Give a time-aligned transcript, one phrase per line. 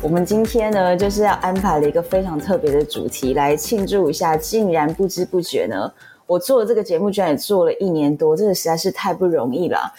[0.00, 4.36] 我们今天呢，就是要安排了一个非常特别的主题来庆祝一下。
[4.36, 5.92] 竟然不知不觉呢，
[6.24, 9.92] 我做了这个节目，居然也做了一年多，这个实在是太不容易了。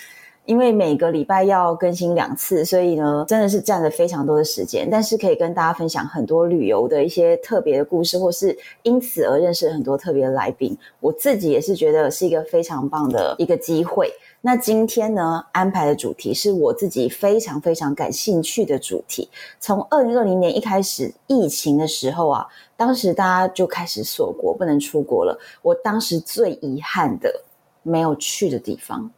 [0.46, 4.88] 因为每个礼拜要更新两次，所以呢，真的是占了非常多的时间。
[4.90, 10.76] 但是可以跟大家分享很多旅游的一些特别的故事，或是因此而认识很多特别的来宾。
[11.02, 14.12] 我自己也是觉得是一个非常棒的一个机会。
[14.42, 19.30] 那今天呢，安排的主题是我自己非常非常感兴趣的主题。
[19.60, 25.38] 从二零二零年一开始疫情的时候啊，当时大家就开始锁国，不能出国了。
[25.62, 27.44] 我当时最遗憾的
[27.84, 29.12] 没有去的地方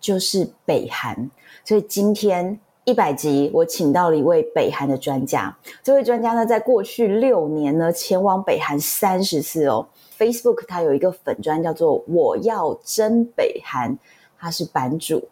[0.00, 1.30] 就是北韩。
[1.64, 5.56] 所以今天一百集，我请到了一位北韩的专家。
[5.84, 9.86] 这位专家呢，在过去六年呢，前往北韩三十次哦。
[10.18, 13.96] Facebook 它有一个粉专叫做“我要真北韩”。
[14.38, 15.28] 他是版主，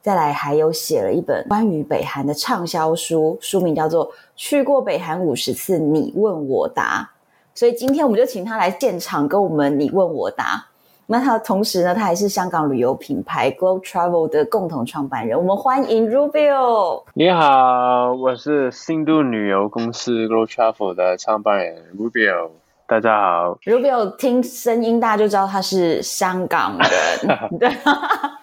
[0.00, 7.08] 再来还有写了一本关于北韩的畅销书，书名叫做《去过北韩五十次，你问我答》。
[7.58, 10.64] 所以今天我们就请他来现场跟我们你问我答。
[11.06, 15.36] 那他同时呢，他还是香港旅游品牌 Globe Travel 的共同创办人。
[15.36, 17.02] 我们欢迎 Rubio。
[17.12, 22.50] 你好，我是新都旅游公司 Globe Travel 的创办人 Rubio。
[22.92, 27.70] 大家好如果有听声音大家就知道他是香港人， 对。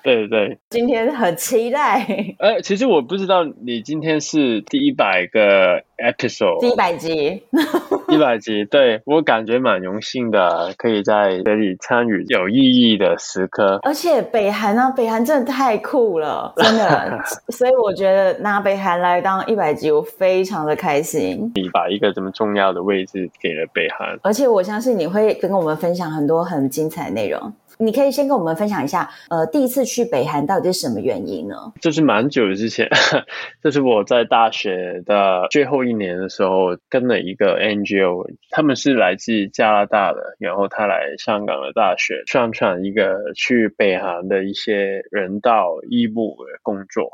[0.02, 2.04] 对对，今天很期待。
[2.40, 7.44] 呃，其实我不知道你今天是第一百个 episode，第一百集，
[8.10, 13.80] 一百集，对，我感觉蛮荣幸的，可以在这里参与有意义的时刻。
[13.84, 21.52] 而且北韩呢、啊，北韩真的太酷了，真的， 所以我觉得拿北韩来当一百集，我非常的开心。
[21.56, 27.52] 你把一个这么重要的位置给了北韩，而且我相信你会跟我们分享很多很精彩的内容。
[27.82, 31.56] 你可以先跟我们分享一下，呃，第一次去北韩到底是什么原因呢？
[31.80, 32.90] 这是蛮久之前，
[33.64, 47.10] 这是我在大学的最后一年的时候，跟了一个 NGO，他们是来自加拿大的，然后他来香港的大学宣传一个去北韩的一些人道义务的工作，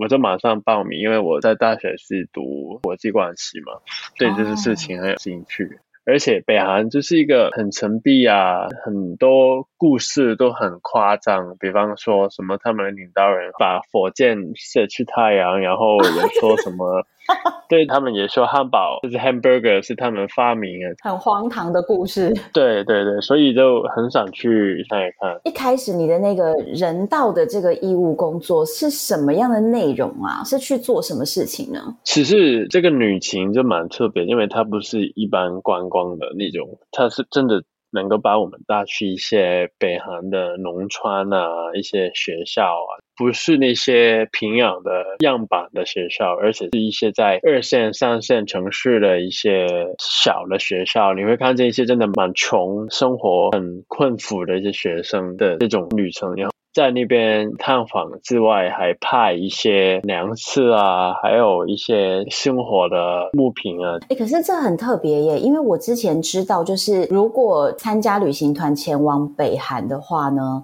[0.00, 3.74] 我就马上报名，因为我在大学是读国际关系嘛，
[4.18, 5.78] 对这些事情很有兴趣。
[6.08, 11.56] 而且北韩就是一个很神秘啊，很多故事都很夸张。
[11.58, 17.02] 比方说什么他们的领导人把火箭射去太阳，然后有说什么。
[17.68, 22.32] 对，他们也说汉堡就是 hamburger 是他们发明的，很荒唐的故事。
[22.52, 25.40] 对对对，所以就很想去看一看。
[25.42, 30.44] 一开始你的那个人道的这个义务工作是什么样的内容啊？
[30.44, 31.96] 是去做什么事情呢？
[32.04, 42.90] 其实这个旅行就蛮特别，因为它不是一般观光的那种，它是真的能够把我们带去一些北韩的农村啊，一些学校啊。
[43.18, 49.66] 不是那些平壤的样板的学校，而且是一些在二线、三线城市的一些
[49.98, 51.14] 小的学校。
[51.14, 56.34] 你会看见一些真的蛮穷、生活很困苦的一些学生的这种旅程。
[56.34, 63.96] 然后在那边探访之外，还派一些粮食啊，还有一些生活的物品啊。
[64.10, 70.62] 哎，可是这很特别耶，因为我之前知道，就是如果参加旅行团前往北韩的话呢。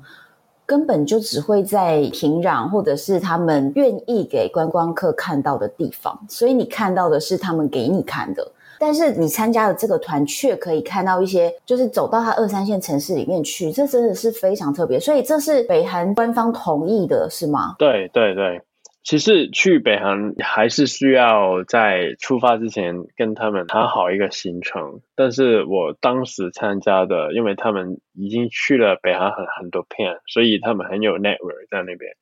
[0.64, 8.46] 根本就只会在平壤，或者是他们愿意给观光客看到的地方，所以你看到的是他们给你看的。
[8.82, 14.99] 但是你参加的这个团却可以看到一些，就是走到他二三线城市里面去，这真的是非常特别。
[14.99, 17.76] 所以这是北韩官方同意的，是吗？
[17.79, 18.61] 对对对。
[19.05, 32.12] 其实去北韩还是需要在出发之前跟他们谈好一个行程，但是我当时参加的，因为他们已经去了北韩很很多片，所以他们很有 network 在那边，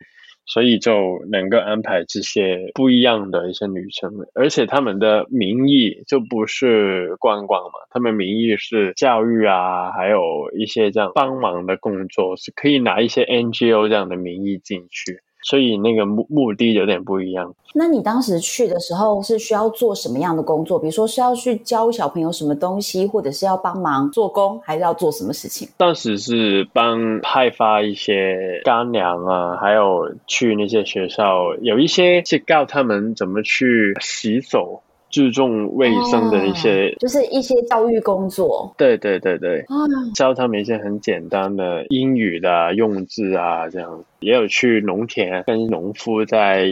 [0.46, 15.20] 所以就能够安排这些不一样的一些女生，而且他们的名义就不是观光嘛，他们名义是教育啊，还有一些这样帮忙的工作，是可以拿一些 NGO 这样的名义进去。
[15.42, 17.54] 所以那个目目的有点不一样。
[17.72, 20.78] 那你当时去的时候是需要做什么样的工作？
[20.78, 25.68] 比如说是要去教小朋友什么东西，或者是要帮忙做工，还是要做什么事情？
[25.76, 34.82] 当时是帮派发一些干粮啊，还有去那些学校，有一些是教他们怎么去洗手。
[35.10, 38.72] 注重卫生的一些，哦，就是一些教育工作。
[38.76, 44.02] 对对对对，哦，教他们一些很简单的英语的用字啊，这样。
[44.20, 46.66] 也有去农田跟农夫在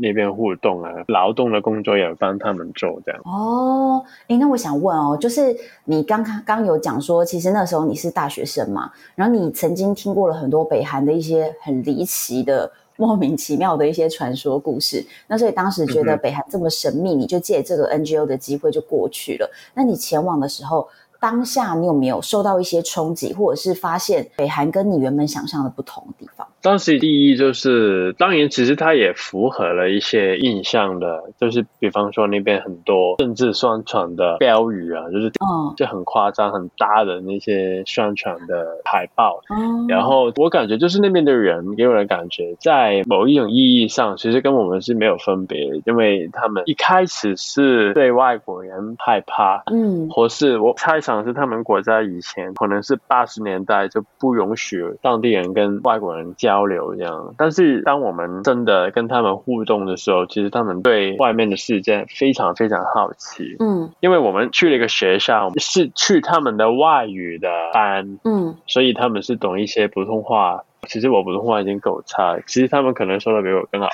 [0.00, 3.20] 那边互动啊，劳动的工作也有帮他们做这样。
[3.24, 12.70] 哦，哎，那我想问哦，就是你刚刚刚有讲说，其实那时候你是大学生嘛，然后你曾经听过了很多北韩的一些很离奇的。
[12.98, 19.48] 莫名其妙的一些传说故事，那所以当时觉得北韩这么神秘，嗯、你就借这个 NGO 的机会就过去了。
[19.72, 20.88] 那你前往的时候，
[21.20, 26.46] 当下你有没有受到一些冲击，或者是发现北韩跟你原本想象的不同的地方？
[26.60, 39.40] 当时第一就是，当然其实它也符合了一些印象的，就是比方说那边很多政治宣传的标语啊，就是嗯，就很夸张、很大的那些宣传的海报。
[39.50, 63.56] 嗯，然后我感觉就是那边的人给我的感觉，在某一种意义上，其实跟我们是没有分别，因为他们一开始是对外国人害怕，嗯，或是我猜想是他们国家以前可能是八十年代就不允许当地人跟外国人交流这样，但是当我们真的跟他们互动的时候，其实他们对外面的世界非常非常好奇。
[63.58, 70.64] 嗯，因为我们去了一个学校，是去他们的外语的班，嗯，所以他们是懂一些普通话。
[70.86, 73.88] 其实我普通话已经够差，其实他们可能说的比我更好。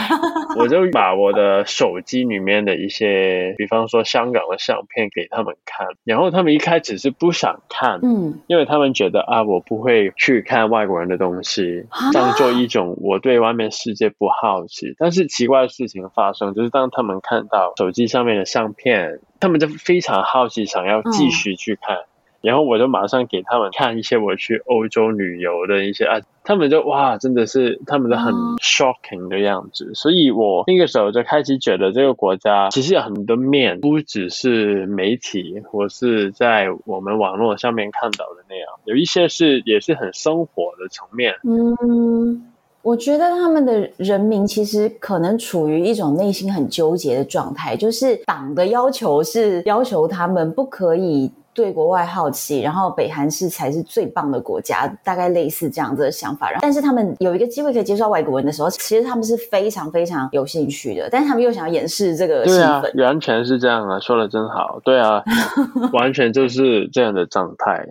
[0.58, 14.94] 我就把我的手机里面的一些，比方说香港的相片给他们看，然后他们一开始是不想看，嗯，因为他们觉得啊，我不会去看外国人的东西，当做一种我对外面世界不好奇。
[14.98, 21.96] 但是奇怪的事情发生，就是当他们看到手机上面的相片，他们就非常好奇，想要继续去看。
[21.96, 22.06] 嗯
[22.46, 28.32] 然后我就马上给他们看一些我去欧洲旅游的一些啊，他们就哇，真的是他们都很
[28.62, 29.90] shocking 的样子。
[29.94, 41.34] 所以我那个时候就开始觉得这个国家其实有很多面，不只是媒体或是在我们网络上面看到的那样，有一些是也是很生活的层面。
[41.42, 42.46] 嗯，
[42.82, 51.28] 我觉得他们的人民其实可能处于一种内心很纠结的状态，就是党的要求是要求他们不可以。
[51.56, 56.50] 对国外好奇，然后北韩是才是最棒的国家，大概类似这样子的想法。
[56.50, 62.92] 然后，但是他们有一个机会可以接触到外国人的时候，其实他们是非常非常有兴趣的，但是他们又想要掩饰这个气氛。
[62.92, 64.78] 对啊，完全是这样啊，说的真好。
[64.84, 65.24] 对啊，
[65.94, 67.86] 完全就是这样的状态。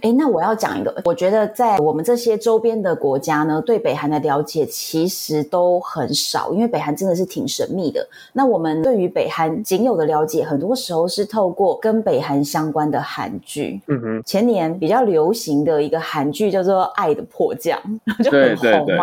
[0.00, 8.06] 哎，那我要讲一个，我觉得在我们这些周边的国家呢，对北韩的了解其实都很少，因为北韩真的是挺神秘的。
[8.32, 13.80] 那我们对于北韩仅有的了解，很多时候是透过跟北韩相关的韩剧。
[13.88, 17.78] 嗯哼，前年比较流行的一个韩剧叫做《爱的迫降》，
[18.24, 18.74] 就很红嘛。
[18.74, 18.96] 对对对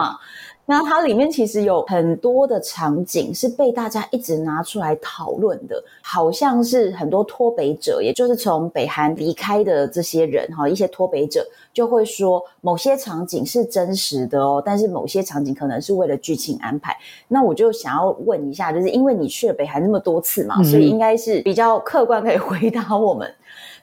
[0.72, 16.96] 那它里面其实有很多的场景是被大家一直拿出来讨论的，好像是很多脱北者，也就是从北韩离开的这些人哈，一些脱北者就会说某些场景是真实的哦，但是某些场景可能是为了剧情安排。
[17.28, 23.30] 那我就想要问一下，就是因为你去了北韩那么多次嘛，所以应该是比较客观可以回答我们。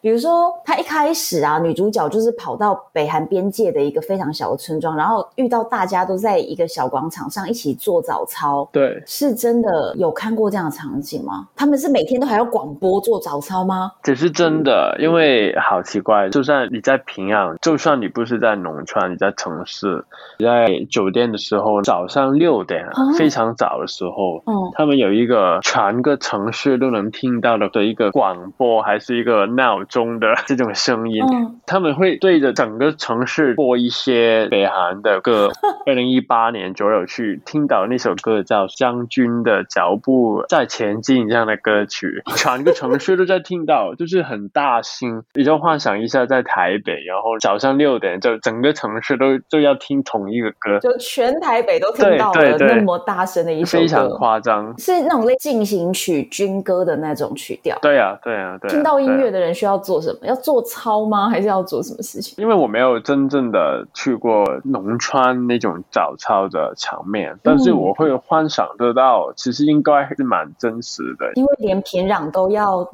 [0.01, 8.69] 比如说，他一开始啊，女主角就是跑到北韩边界的一个非常小的村庄，然后遇到大家都在一个小广场上一起做早操。
[8.73, 11.49] 对，是真的有看过这样的场景吗？
[11.57, 13.91] 他们是每天都还要广播做早操吗？
[14.03, 20.05] 这是真的，因为好奇怪，就算你在平壤，就算你不是在农村，你在城市，
[20.39, 29.79] 你在酒店的时候，早上六点，哦、非常早的时候，嗯，他们有一个全个城市都能听到的的一个广播，还是一个闹。
[29.89, 35.49] 中的 这种声音，嗯，他们会对着整个城市播一些北韩的歌。
[35.87, 45.23] 二零一八年左右去听到那首歌叫《将军的脚步在前进》这样的歌曲，全个城市都在听到，就是很大声。
[45.35, 57.79] 你就幻想一下，在台北，然后早上六点，就整个城市都都要听同一个歌，就全台北都听到了那么大声的一首歌，非常夸张，是那种类进行曲、军歌的那种曲调。
[57.81, 58.73] 对啊，对啊，对啊。
[58.73, 60.27] 听到音乐的人需要做什么？
[60.27, 61.29] 要做操吗？
[61.29, 62.35] 还是要做什么事情？
[62.39, 72.89] 因为我没有真正的去过农村那种早操的场面，但是我会幻想得到，其实应该是蛮真实的，因为连平壤都要。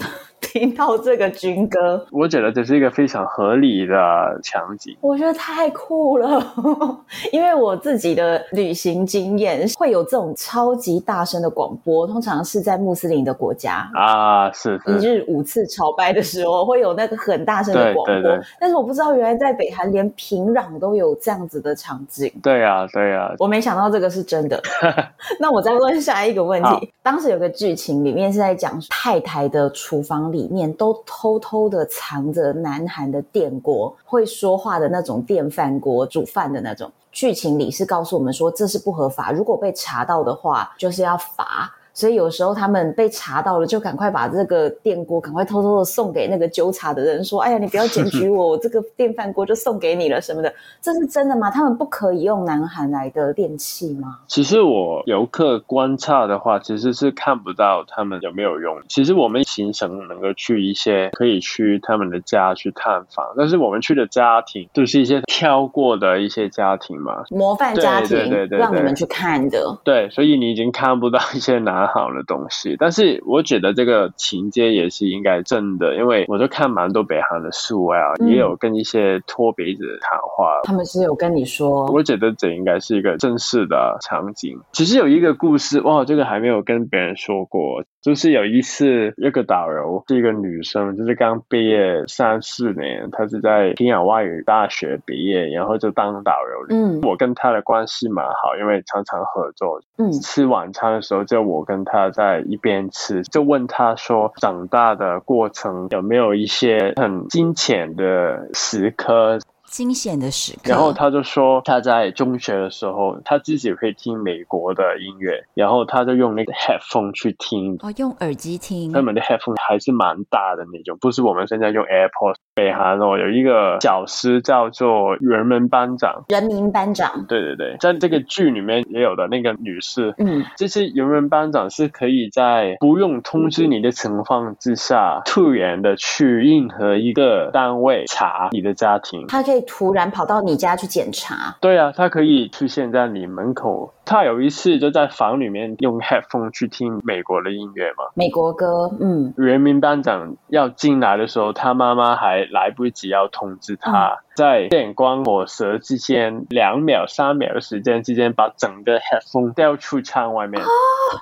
[0.44, 3.94] 听到这个军歌，我觉得这是一个非常合理的
[4.42, 4.96] 场景。
[5.00, 6.54] 我觉得太酷了，
[7.32, 18.06] 因为我自己的旅行经验会有这种超级大声的广播，通常是在穆斯林的国家啊，是，是一日五次朝拜的时候会有那个很大声的广播。
[18.06, 22.30] 对对对，但是我不知道原来在北韩连平壤都有这样子的场景。
[22.42, 24.60] 对呀，对呀，我没想到这个是真的。
[25.40, 36.90] 那我再问下一个问题，当时有个剧情里面是在讲太太的厨房里面都偷偷的藏着南韩的电锅，会说话的那种电饭锅，煮饭的那种。
[37.12, 41.72] 剧情里是告诉我们说这是不合法，如果被查到的话，就是要罚。
[41.94, 51.48] 所以有时候他们被查到了，就赶快把这个电锅赶快偷偷的送给那个纠察的人，说：“哎呀，你不要检举我， 我这个电饭锅就送给你了什么的。”这是真的吗？
[51.52, 54.18] 他们不可以用南韩来的电器吗？
[54.26, 58.76] 其实我游客观察的话，其实是看不到他们有没有用。
[58.88, 69.78] 其实我们行程能够去一些可以去他们的家去探访，但是我们去的家庭都是一些挑过的一些家庭嘛，模范家庭，对对对对对，让你们去看的。
[69.84, 71.83] 对，所以你已经看不到一些南。
[71.86, 84.58] 好的东西，但是我觉得这个情节也是应该正的，因为我就看蛮多北韩的书啊，嗯、也有跟一些脱北者谈话，他们是有跟你说，我觉得这应该是一个正式的场景。
[84.72, 87.84] 其实有一个故事，哇，这个还没有跟别人说过。
[88.04, 96.66] 就是有一次，一个导游是一个女生，就是刚毕业三四年，她是在平壤外语大学毕业，然后就当导游。
[96.68, 99.80] 嗯，我跟她的关系蛮好，因为常常合作。
[99.96, 109.38] 嗯，吃晚餐的时候，就我跟她在一边吃，就问她说，长大的过程有没有一些很惊险的时刻？
[109.74, 122.36] 惊险的时刻，然后他就说他在中学的时候，他自己会听美国的音乐，然后他就用那个 headphone 去听，哦，用耳机听，他们的 headphone 还是蛮大的那种，不是我们现在用 AirPods。
[122.54, 139.63] 北韩哦，有一个教师叫做人民班长，人民班长，对对对，在这个剧里面也有的那个女士，嗯，这些人民班长是可以在不用通知你的情况之下，突然的去任何一个单位查你的家庭，他可以。
[139.66, 141.56] 突然跑到你家去检查？
[141.60, 143.92] 对啊，他可以出现在你门口。
[144.04, 148.90] 他有一次就在房里面用 headphone 去听美国的音乐嘛，美国歌。
[149.00, 160.62] 嗯，人民班长要进来的时候，他妈妈还来不及要通知他，嗯、在电光火石之间，两秒、三秒的时间之间，把整个 headphone 掉出窗外面。
[160.62, 160.66] 啊，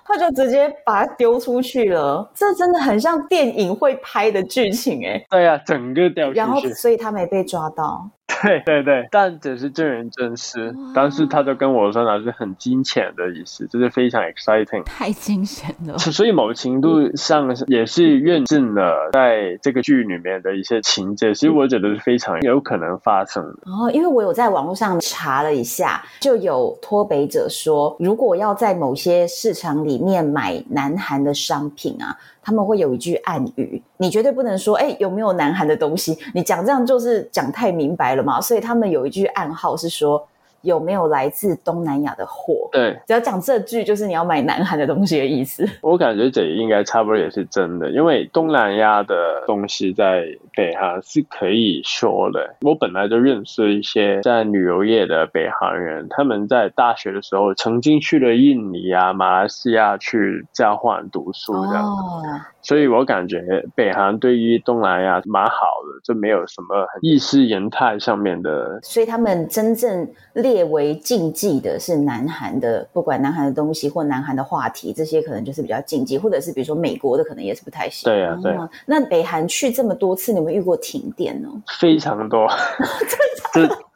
[0.05, 2.31] 他就直接把它丢出去了。
[2.35, 5.25] 这真的很像电影会拍的剧情哎。
[5.31, 6.39] 对啊，整个掉出去。
[6.39, 8.11] 然后，所以他没被抓到。
[8.43, 10.75] 对对对，但只是证人真事。
[10.95, 15.99] 但是他就跟我说，那是很惊险的意思，就是非常 exciting，太惊险了。
[15.99, 23.71] 所以某程度上也是验证了在这个剧里面的一些情节，其实我觉得是非常有可能发生的。
[23.71, 32.17] 哦，因为我有在网络上查了一下，就有脱北者说，如果要在某些市场里面买南韩的商品啊。
[32.45, 36.19] 他们会有一句暗语，你绝对不能说，哎，有没有南韩的东西？
[36.35, 38.41] 你讲这样就是讲太明白了嘛。
[38.41, 40.27] 所以他们有一句暗号是说。
[40.63, 42.69] 有没有来自东南亚的货？
[42.73, 45.69] 对，只要讲这句，就是你要买南韩的东西的意思。
[45.81, 50.25] 我感觉这应该差不多也是真的，因为东南亚的东西在
[50.57, 52.57] 北韩是可以说的。
[52.63, 61.85] 我本来就认识一些在旅游业的北韩人，他们在大学的时候曾经去了印尼啊、马来西亚去交换读书这样。
[61.85, 62.23] 哦。
[62.65, 63.43] 所以我感觉
[63.75, 65.51] 北韩对于东南亚蛮好
[65.83, 68.79] 的，就没有什么意识形态上面的。
[68.85, 78.11] 所以他们真正列为禁忌的是南韩的，不管南韩的东西或南韩的话题，这些可能就是比较禁忌，或者是比如说美国的可能也是不太行。
[78.11, 78.57] 对啊，对。
[78.87, 81.49] 那北韩去这么多次，你有没有遇过停电呢？
[81.79, 82.47] 非常多。
[83.53, 83.69] 真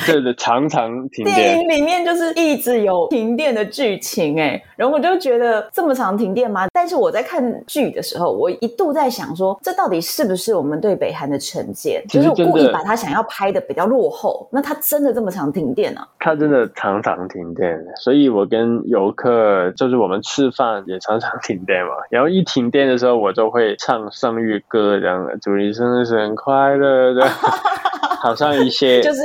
[0.00, 0.12] 的。
[0.12, 1.36] 对的，常常停电。
[1.36, 6.66] 电影里面就是一直有停电的剧情，哎，然后我就觉得这么常停电吗？
[6.72, 12.02] 但是我在看剧的时候，我一度在想说，这到底是不是我们对北韩的成见？
[12.08, 14.48] 就是我故意把它想要拍的比较落后。
[14.50, 16.06] 那它真的这么常停电啊？
[16.18, 21.92] 它真的常常停电，所以我跟游客就是我们吃饭也常常停电嘛。
[22.10, 27.26] 然后一停电的时候，我就会唱生日歌，这样的祝你生日快乐的，
[28.20, 29.20] 好像一些就是。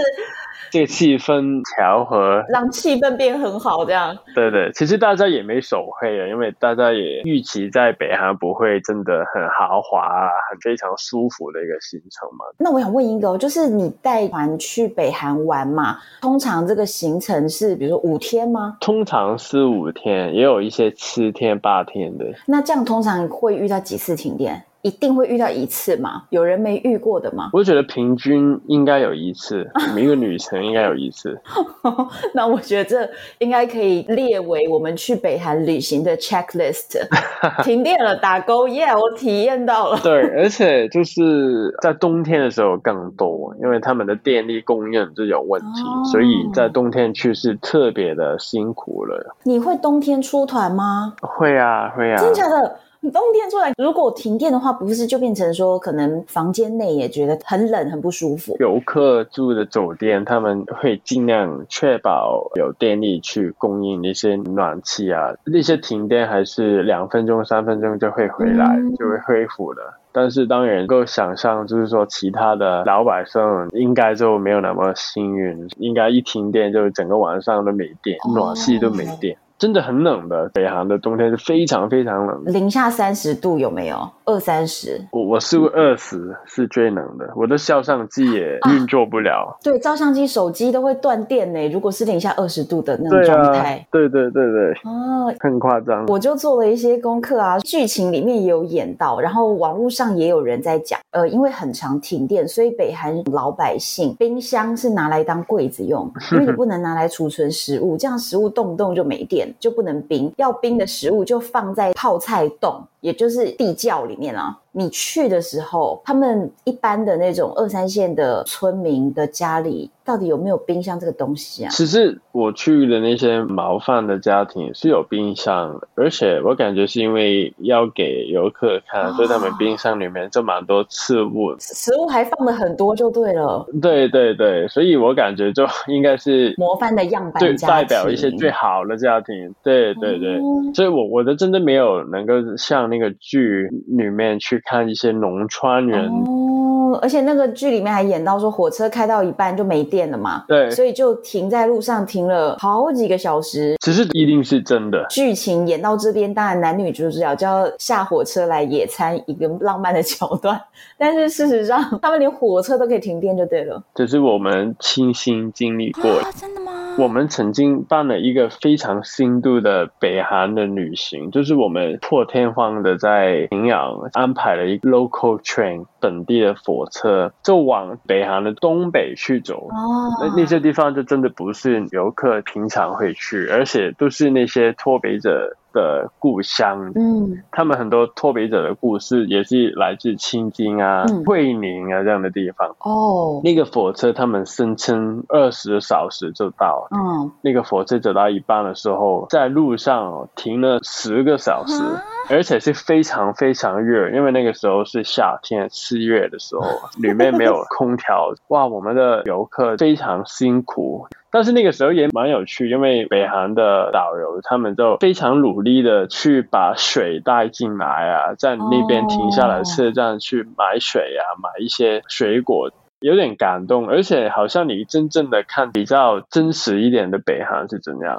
[0.76, 4.14] 这个气氛调和，让气氛变很好，这样。
[4.34, 12.44] 对对，其实大家也没手绘啊，因为大家也预期在北韩不会真的很豪华啊，很非常舒服的一个行程嘛。
[12.58, 15.98] 那我想问一个，就是你带团去北韩玩嘛？
[16.20, 18.76] 通常这个行程是比如说五天吗？
[18.82, 22.26] 通常是五天，也有一些七天八天的。
[22.46, 24.62] 那这样通常会遇到几次停电？
[24.86, 26.22] 一定会遇到一次吗？
[26.30, 27.50] 有人没遇过的吗？
[27.52, 31.36] 我觉得平均应该有一次，每一个旅程应该有一次。
[32.36, 37.02] 那我觉得这应该可以列为我们去北韩旅行的 checklist。
[37.66, 38.96] 停电了，打勾，耶、yeah！
[38.96, 40.00] 我体验到了。
[40.04, 49.36] 对，而且就是在冬天的时候更多，因为他们的电力供应就有问题，哦、所以在冬天去是特别的辛苦了。
[49.44, 51.16] 你会冬天出团吗？
[51.22, 52.18] 会啊，会啊。
[52.18, 52.80] 真的假的？
[53.12, 58.56] 冬天出来，如果停电的话，不是就变成说，可能房间内也觉得很冷、很不舒服。
[58.60, 65.34] 游客住的酒店，他们会尽量确保有电力去供应那些暖气啊。
[65.46, 69.82] 那些停电还是两分钟、三分钟就会回来，嗯、就会恢复的。
[70.12, 73.42] 但是当然能够想象，就是说其他的老百姓
[73.74, 79.38] 应该就没有那么幸运，应该一停电就整个晚上都没电，哦、暖气都没电。
[79.58, 84.12] 真的很冷的，北航的冬天是非常非常冷，零下三十度有没有？
[84.26, 85.00] 二三十？
[85.12, 89.56] 我我试过二十是最冷的，我的照相机也运作不了。
[89.56, 91.68] 啊、对，照相机、手机都会断电呢。
[91.70, 96.06] 如果是零下二十度的那种状态，对对对对，哦，很夸张。
[96.08, 109.46] 我就做了一些功课啊，剧情里面也有演到，然后网络上也有人在讲，呃，因为很常停电，所以北韩老百姓冰箱是拿来当柜子用，因为 你不能拿来储存食物，这样食物动不动就没电。
[109.60, 114.65] 就不能冰，要冰的食物就放在泡菜洞，也就是地窖里里面啊。
[114.78, 121.70] 你去的时候，他们一般的那种二三线的村民的家里，到底有没有冰箱这个东西啊？
[121.70, 133.66] 其实我去的那些模范的家庭是有冰箱，而且我感觉是因为要给游客看，哦、所以他们冰箱里面就蛮多次物，食物还放了很多，就对了。
[133.82, 139.56] 对对对，所以我感觉就应该是模范的样板，对，代表一些最好的家庭。
[139.64, 144.62] 对对对，哦、所以我我的真的没有能够像那个剧里面去。
[144.66, 153.76] 看一些农村人哦，而且那个剧里面还演到说火车开到一半就没电了嘛，对，所以就停在路上停了好几个小时。
[153.82, 155.06] 其实一定是真的。
[155.10, 160.60] 剧情演到这边，当然男女主角就要下火车来野餐，一个浪漫的桥段。
[160.98, 163.82] 但是事实上，他们连火车都可以停电，就对了。
[163.94, 166.10] 只是我们亲身经历过。
[166.10, 166.65] 啊，真的吗？
[166.98, 179.68] 我们曾经办了一个非常深度的北韩的旅行，就是我们破天荒的在平壤安排了一个 local train 本地的火车，就往北韩的东北去走。
[179.70, 192.74] 哦，那那些地方就真的不是游客平常会去，而且都是那些脱北者的故乡，嗯，他们很多脱北者的故事也是来自青津啊、会宁、嗯、啊这样的地方。
[192.80, 206.64] 哦，那个火车他们声称二十小时就到，嗯，那个火车走到一半的时候，在路上停了十个小时，啊、而且是非常非常热，因为那个时候是夏天四月的时候，
[206.98, 208.34] 里面没有空调。
[208.48, 211.06] 哇，我们的游客非常辛苦。
[211.36, 222.72] 但是那个时候也蛮有趣，因为北韩的导游他们就非常努力的去把水带进来啊，在那边停下来车站去买水啊，买一些水果，
[223.02, 223.90] 有点感动。
[223.90, 228.18] 而且好像你真正的看比较真实一点的北韩是怎样，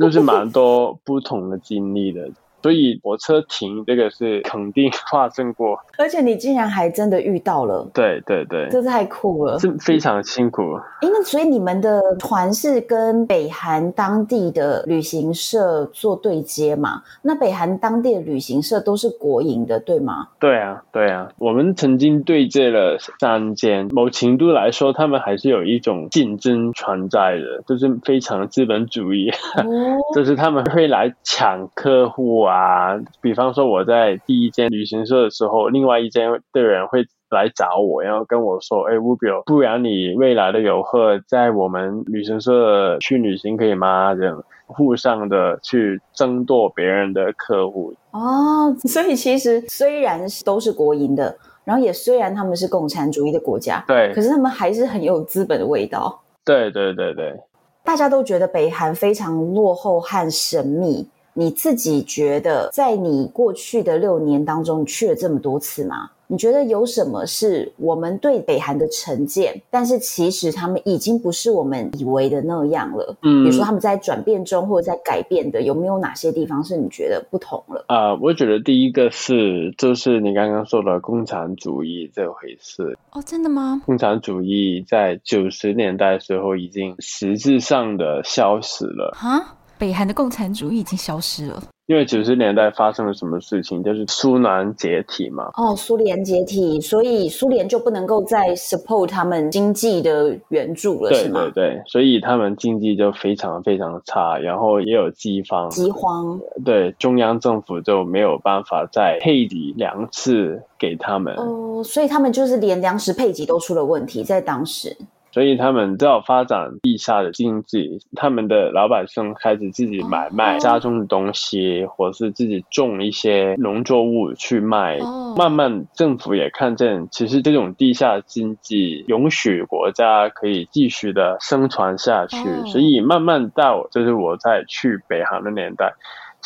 [0.00, 2.30] 就是蛮多不同的经历的。
[2.64, 10.62] 所以火车停这个是肯定发生过，而且你竟然还真的遇到了，对对对，这太酷了，是非常辛苦。
[11.02, 17.02] 哎，那所以你们的团是跟北韩当地的旅行社做对接嘛？
[17.20, 20.28] 那北韩当地的旅行社都是国营的，对吗？
[20.40, 32.53] 对啊，对啊，我们曾经对接了三间，某程度来说，他们还是有一种竞争存在的，就是非常资本主义，哦、 就是他们会来抢客户啊。
[32.54, 47.92] 啊，比方说我在第一间旅行社的时候，另外一间的人会来找我，然后跟我说：“哎，Rubio，不然你未来的游客在我们旅行社去旅行可以吗？”这样互相的去争夺别人的客户。
[48.12, 56.22] 哦，所以其实虽然都是国营的，然后也虽然他们是共产主义的国家，对，可是他们还是很有资本的味道。
[56.44, 57.34] 对对对对，
[57.82, 61.08] 大家都觉得北韩非常落后和神秘。
[61.34, 66.10] 你自己觉得，在你过去的六年当中，你去了这么多次吗？
[66.26, 73.14] 你觉得有什么是我们对北韩的成见，但是其实他们已经不是我们以为的那样了？
[73.22, 77.84] 嗯，比如说他们在转变中或者在改变的，有没有哪些地方是你觉得不同了？
[77.88, 82.96] 啊、呃，我觉得第一个是，就是你刚刚说的共产主义这回事。
[83.12, 83.82] 哦，真的吗？
[83.84, 89.12] 共产主义在九十年代的时候已经实质上的消失了。
[89.14, 91.62] 哈，北韩的共产主义已经消失了。
[91.88, 95.50] 因为九十年代发生了什么事情，就是苏南解体嘛。
[95.58, 101.42] 哦，苏联解体，所以苏联就不能够再 support 他们经济的援助了，是吗？
[101.42, 105.68] 对对对，所以他们经济就非常非常差，然后也有饥荒。
[105.68, 106.40] 饥荒。
[106.64, 111.34] 对，中央政府就没有办法再配给粮食给他们。
[111.34, 114.96] 哦，所以他们就是连粮食配给都出了问题，在当时。
[115.34, 124.96] 所以他们都要发展地下的经济，他们的老百姓开始自己买卖家中的东西，或是自己种一些农作物去卖。
[125.36, 132.36] 慢慢政府也看见，其实这种地下经济允许国家可以继续的生存下去。
[132.66, 135.94] 所以慢慢到就是我在去北韩的年代。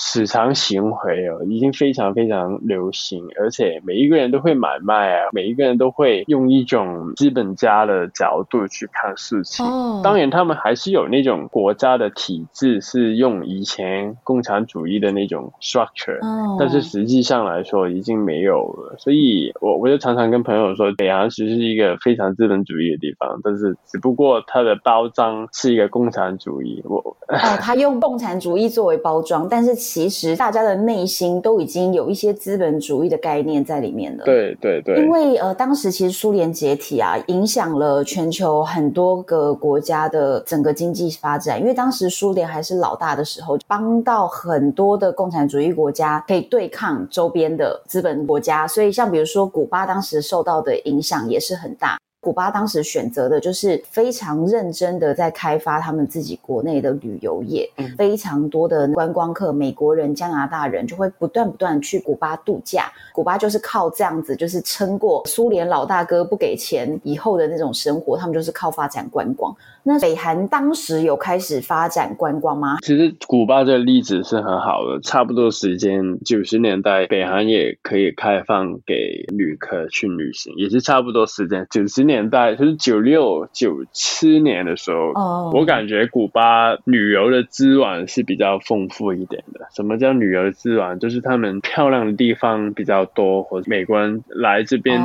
[0.01, 9.67] 市场行回哦，已经非常非常流行，而且每一个人都会买卖啊，每一个人都会用一种资本家的角度去看事情。
[9.67, 10.01] Oh.
[10.05, 16.57] 当然，他们还是有那种国家的体制，是用以前共产主义的那种 structure，、oh.
[16.61, 18.95] 但是实际上来说已经没有了。
[18.99, 26.81] 所以我我就常常跟朋友说，北韩其实是一个非常资本主义的地方，但是只不过它的包装是一个共产主义。
[26.85, 29.88] 我哦，他用共产主义作为包装，但是。
[29.89, 34.25] 其实大家的内心都已经有一些资本主义的概念在里面了。
[34.25, 35.01] 对对对。
[35.03, 41.59] 因为呃，当时其实苏联解体啊，影响了全球很多个国家的整个经济发展。
[41.59, 48.69] 因为当时苏联还是老大的时候，帮到很多的共产主义国家可以对抗周边的资本国家。
[48.69, 51.99] 所以像比如说古巴，当时受到的影响也是很大。
[52.21, 62.91] 古巴当时选择的就是非常认真的在开发他们自己国内的旅游业，嗯，非常多的观光客，美国人、加拿大人就会不断不断去古巴度假。
[63.13, 69.55] 古巴就是靠这样子，就是撑过苏联老大哥不给钱以后的那种生活，他们就是靠发展观光。
[69.89, 72.77] 那北韩当时有开始发展观光吗？
[72.83, 85.13] 其实古巴这个例子是很好的，差不多时间九十年代，北韩也可以开放给旅客去旅行，也是差不多时间九十年代，就是九六九七年的时候。
[85.15, 89.67] 哦，我感觉古巴旅游的资源是比较丰富一点的。
[89.75, 90.99] 什么叫旅游的资源？
[90.99, 95.03] 就是他们漂亮的地方比较多，或者美国人来这边。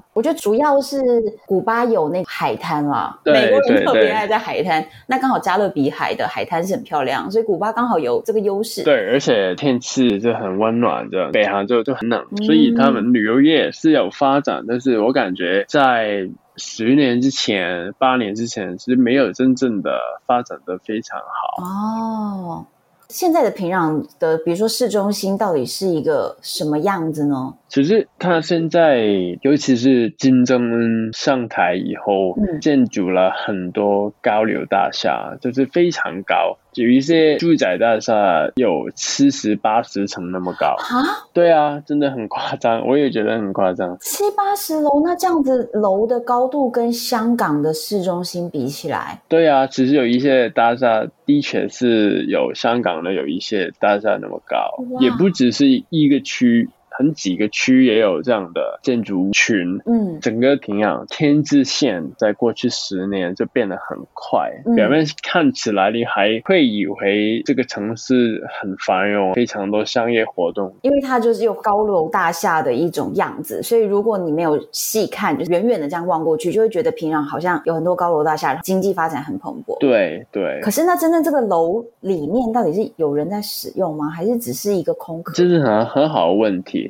[0.00, 1.00] 哦，我觉得主要是
[1.46, 3.84] 古巴有那个海滩啦，美国人。
[3.84, 8.84] 特别爱在海滩，那刚好加勒比海的海滩是很漂亮，所以古巴刚好有这个优势。
[8.84, 21.64] 对，而且天气就很温暖，这样北韩就就很冷，所以他们旅游业是有发展，嗯，但是我感觉在十年之前、八年之前，其实没有真正的发展的非常好。
[21.64, 22.66] 哦，
[23.10, 27.52] 现在的平壤的，比如说市中心，到底是一个什么样子呢？
[27.68, 29.04] 其实它现在，
[29.42, 41.26] 尤其是金正恩上台以后，嗯、建筑了很多高楼大厦，就是非常高，有一些住宅大厦有七十八十层那么高啊！
[41.32, 43.96] 对啊，真的很夸张，我也觉得很夸张。
[44.00, 56.68] 七八十楼，那这样子楼的高度跟香港的市中心比起来，对啊，其实有一些大厦的确是有香港的有一些大厦那么高，也不只是一个区。
[57.00, 79.78] 很几个区也有这样的建筑群，嗯，整个平壤天际线在过去十年就变得很快，嗯，表面看起来你还会以为这个城市很繁荣，非常多商业活动，因为它就是有高楼大厦的一种样子，所以如果你没有细看，就是远远的这样望过去，就会觉得平壤好像有很多高楼大厦，经济发展很蓬勃。
[79.80, 80.60] 对对。
[80.60, 84.10] 可是那真正这个楼里面到底是有人在使用吗？
[84.10, 85.32] 还是只是一个空壳？
[85.32, 86.89] 这是很很好的问题。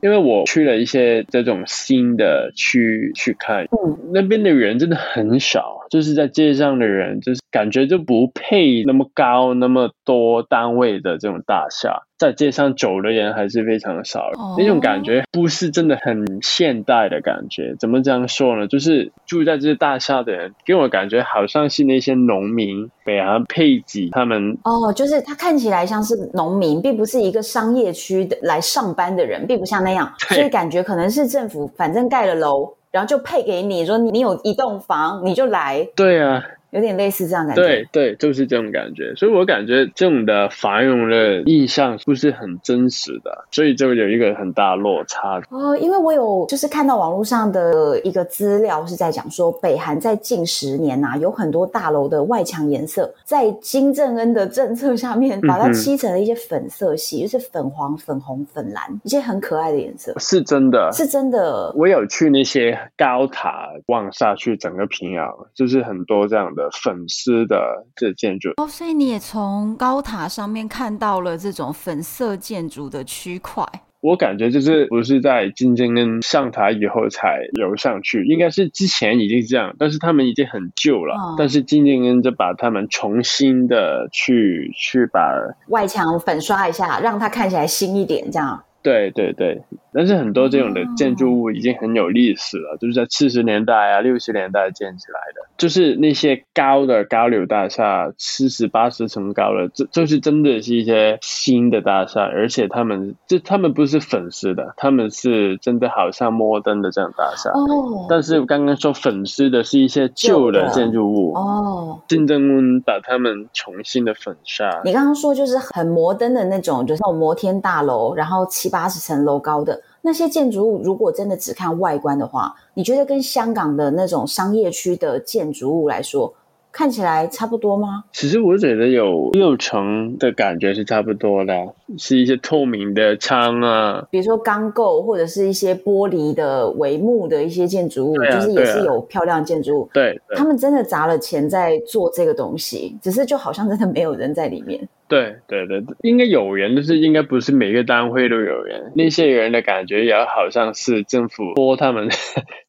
[0.00, 12.02] 因为我去了一些这种新的区去看，嗯，那边的人真的很少，就是在街上的人，就是感觉就不配那么高、那么多单位的这种大厦。
[12.18, 17.76] 在街上走的人还是非常少的，那种感觉不是真的很现代的感觉。
[17.78, 18.66] 怎么这样说呢？
[18.66, 24.58] 就是住在这些大厦的人，给我感觉好像是那些农民，北韩配给他们。
[24.64, 35.88] 哦，就是他看起来像是农民，并不是一个商业区的来上班的人，并不像那样，所以感觉可能是政府反正盖了楼，然后就配给你说你有一栋房，你就来。
[35.96, 36.42] 对啊。
[36.70, 37.62] 有点类似这样感觉。
[37.62, 39.14] 对对，就是这种感觉。
[39.16, 45.40] 所以我感觉这种的繁荣的意象不是很真实的，所以就有一个很大落差。
[45.50, 60.14] 哦，因为我有就是看到网络上的一个资料是在讲说，北韩在近十年呐、啊，有很多大楼的外墙颜色，在金正恩的政策下面，把它漆成了一些粉色系，嗯、就是粉黄、粉红、粉蓝，一些很可爱的颜色。
[60.18, 61.72] 是真的，是真的。
[61.74, 66.68] 我有去那些高塔望下去，整个平壤就是很多这样的。
[66.82, 73.64] 粉丝的这建筑哦，所以你也从高塔上面看到了这种粉色建筑的区块。
[74.00, 81.16] 我感觉就是不是在金正恩上台以后才游上去，应该是之前已经这样，但是他们已经很旧了。
[81.16, 85.32] 嗯、但是金正恩就把他们重新的去去把
[85.68, 88.62] 外墙粉刷一下，让它看起来新一点，这样。
[88.80, 89.60] 对对对，
[89.92, 107.50] 但是很多这种的建筑物已经很有历史了，就是在七十年代啊、六十年代建起来的，就是那些高的高楼大厦，七十八十层高的，这就是真的是一些新的大厦，而且他们这他们不是粉饰的，他们是真的好像摩登的这种大厦。
[107.50, 108.06] 哦。
[108.08, 111.32] 但是刚刚说粉饰的是一些旧的建筑物。
[111.34, 112.00] 哦。
[112.08, 114.68] 金正恩把他们重新的粉刷。
[114.84, 126.32] 你刚刚说就是很摩登的那种，就是那种摩天大楼，然后七八十层楼高的那些建筑物，如果真的只看外观的话，你觉得跟香港的那种商业区的建筑物来说，
[126.70, 128.04] 看起来差不多吗？
[128.12, 131.54] 其实我觉得有六成的感觉是差不多的，
[131.96, 139.90] 是一些透明的窗啊，比如说钢构或者是一些玻璃的帷幕的一些建筑物，啊、就是也是有漂亮建筑物。
[139.92, 144.88] 对，对，他们真的砸了钱在做这个东西，只是就好像真的没有人在里面。
[145.08, 148.92] 对对对，应该有人，但是应该不是每个单位都有人。
[148.94, 152.10] 那些人的感觉也好像是政府拨他们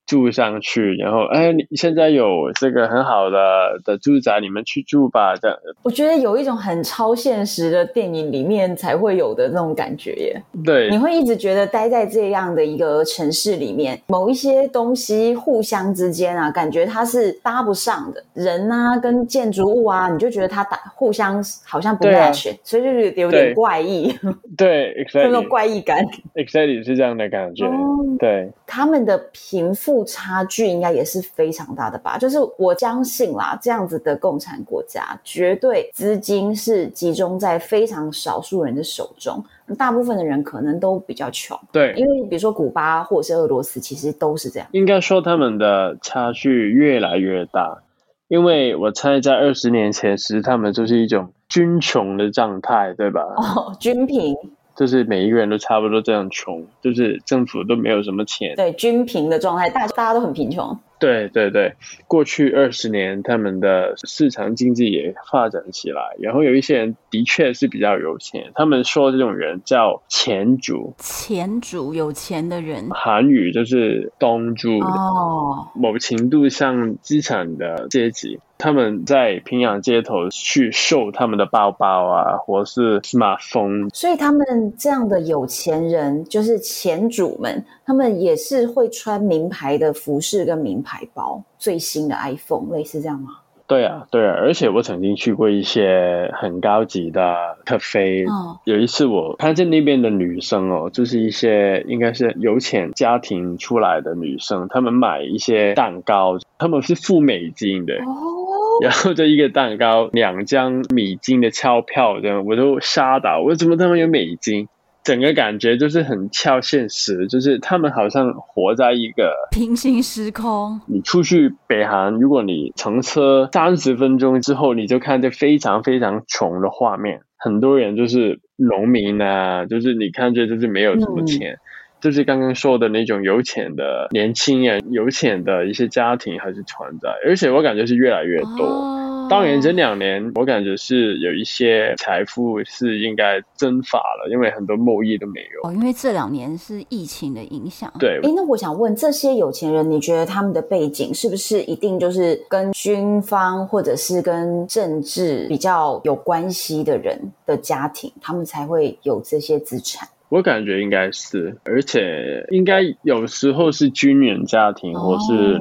[0.10, 3.38] 住上去，然后哎，你现在有这个很好的
[3.86, 5.36] 的住宅，你们去住吧。
[5.36, 10.42] 这样，我觉得有一种很超现实的电影里面才会有的那种感觉耶。
[10.66, 22.52] 对，你会一直觉得待在这样的一个城市里面，某一些东西互相之间啊，感觉它是搭不上的，人啊跟建筑物啊，你就觉得它打互相好像不 match，。
[22.64, 24.12] 所以就是有点怪异，
[24.58, 27.68] 对，那种怪异感，exactly 是这样的感觉。
[27.68, 32.18] Oh, 对，他们的贫富差距应该也是非常大的吧？
[32.18, 39.44] 就是我相信啦，这样子的共产国家，绝对资金是集中在非常少数人的手中，
[39.78, 41.60] 大部分的人可能都比较穷。
[41.72, 44.68] 对，因为比如说古巴或者是俄罗斯，其实都是这样。
[44.72, 47.84] 应该说他们的差距越来越大。
[48.28, 53.22] 因为我猜在二十年前时，他们就是一种均穷的状态，对吧？
[53.36, 54.36] 哦，均贫，
[54.80, 58.56] 就是每一个人都差不多这样穷，就是政府都没有什么钱。
[58.56, 60.80] 对，均贫的状态，大大家都很贫穷。
[60.98, 61.74] 对对对，
[62.08, 78.40] 过去二十年，他们的市场经济也发展起来，然后有一些人的确是比较有钱，他们说这种人叫钱主，钱主有钱的人，韩语就是东主哦，某程度上资产的阶级。
[78.60, 83.90] 他们在平壤街头去秀他们的包包啊，或是 smartphone。
[83.96, 84.46] 所以他们
[84.78, 93.30] 这样的有钱人，就是钱主们，他们也是会穿名牌的服饰跟名牌包，最新的 iPhone，类似这样吗？
[93.66, 94.34] 对啊，对啊。
[94.34, 98.26] 而且我曾经去过一些很高级的咖啡。
[98.26, 98.60] 哦。
[98.66, 107.94] 有一次我看见那边的女生哦，就是一些应该是有钱家庭出来的女生，她们买一些蛋糕，她们是付美金的。
[108.04, 108.49] 哦。
[108.82, 113.42] 然后就一个蛋糕，两张美金的钞票，这样我都吓到。
[113.42, 114.68] 为什么他们有美金？
[115.02, 120.80] 整个感觉就是很超现实，就是他们好像活在一个平行时空。
[120.88, 131.54] 你出去北韩，如果你乘车三十分钟之后，你就看见非常非常穷的画面，很多人就是农民啊，就是你看见就是没有什么钱。
[131.54, 131.60] 嗯
[132.02, 138.66] 就是刚刚说的那种有钱的年轻人，有钱的一些家庭还是存在，而且我感觉是越来越多。
[138.66, 145.70] 哦、当然，这两年我感觉是有一些财富是应该蒸发了，因为很多贸易都没有。
[145.70, 147.92] 哦，因为这两年是疫情的影响。
[148.00, 148.20] 对。
[148.24, 160.08] 诶，那我想问，这些有钱人，你觉得他们的背景是不是一定就是跟军方或者是跟政治比较有关系的人的家庭，他们才会有这些资产？
[160.30, 165.60] 我感觉应该是，而且应该有时候是军人家庭，或是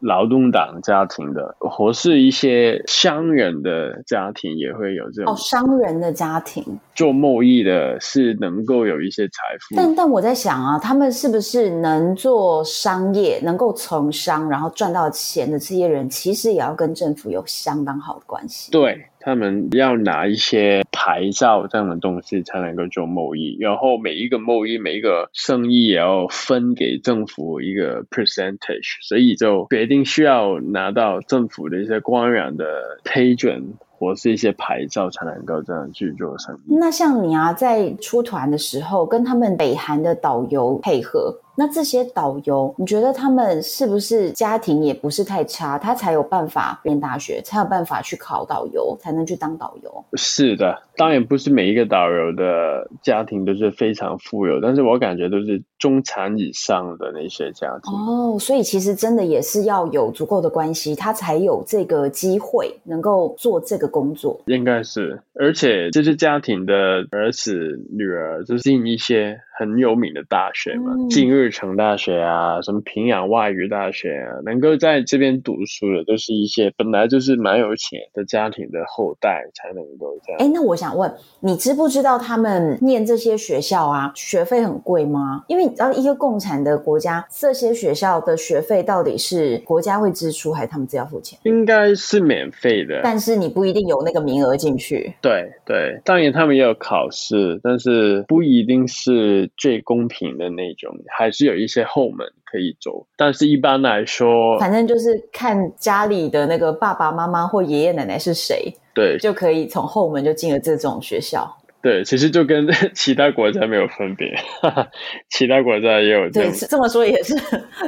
[0.00, 5.32] 劳动党家庭的，或是一些商人的家庭也会有这种。
[5.32, 9.76] 哦，商人的家庭做贸易的是能够有一些财富。
[9.76, 18.72] 但但我在想啊，他们是不是能做商业、能够从商然后赚到钱的这些人，其实也要跟政府有相当好的关系。
[18.72, 19.06] 对。
[19.20, 32.64] 他们要拿一些牌照这样的东西才能够做贸易，然后每一个贸易、每一个生意也要分给政府一个 percentage，所以就决定需要拿到政府的一些官员的
[33.04, 33.74] 批准。
[34.00, 36.74] 或是一些牌照才能够这样去做生意。
[36.80, 50.04] 那像你啊，在出团的时候，跟他们北韩的导游配合，那这些导游，你觉得他们是不是家庭也不是太差，他才有办法念大学，才有办法去考导游，才能去当导游？
[50.14, 57.92] 是的，当然不是每一个导游的家庭都是非常富有，但是我感觉都是中产以上的那些家庭。
[57.92, 64.40] 哦，所以其实真的也是要有足够的关系，他才有这个机会能够做这个工作。
[64.46, 66.74] 应该是，而且这些家庭的
[67.10, 80.40] 儿子女儿就是进一些很有名的大学嘛，进、嗯、日成大学啊，什么平壤外语大学啊，能够在这边读书的，都是一些本来就是蛮有钱的家庭的后代才能够这样。
[80.40, 85.44] 哎，那我想问，你知不知道他们念这些学校啊，学费很贵吗？
[85.46, 91.38] 因为你知道，一个共产的国家，这些学校的学费到底是国家会支出，还是他们自己要付钱？
[91.42, 95.12] 应该是免费的，但是你不一定有那个名额进去。
[95.20, 99.49] 对对，当然他们也有考试，但是不一定是。
[99.56, 111.56] 最公平的那种，还是有一些后门可以走，但是一般来说，反正就是看家里的那个爸爸妈妈或爷爷奶奶是谁，对，就可以从后门就进了这种学校。
[111.82, 114.34] 对，其实就跟 其他国家没有分别，
[115.30, 116.42] 其他国家也有这。
[116.42, 117.34] 对，这么说也是，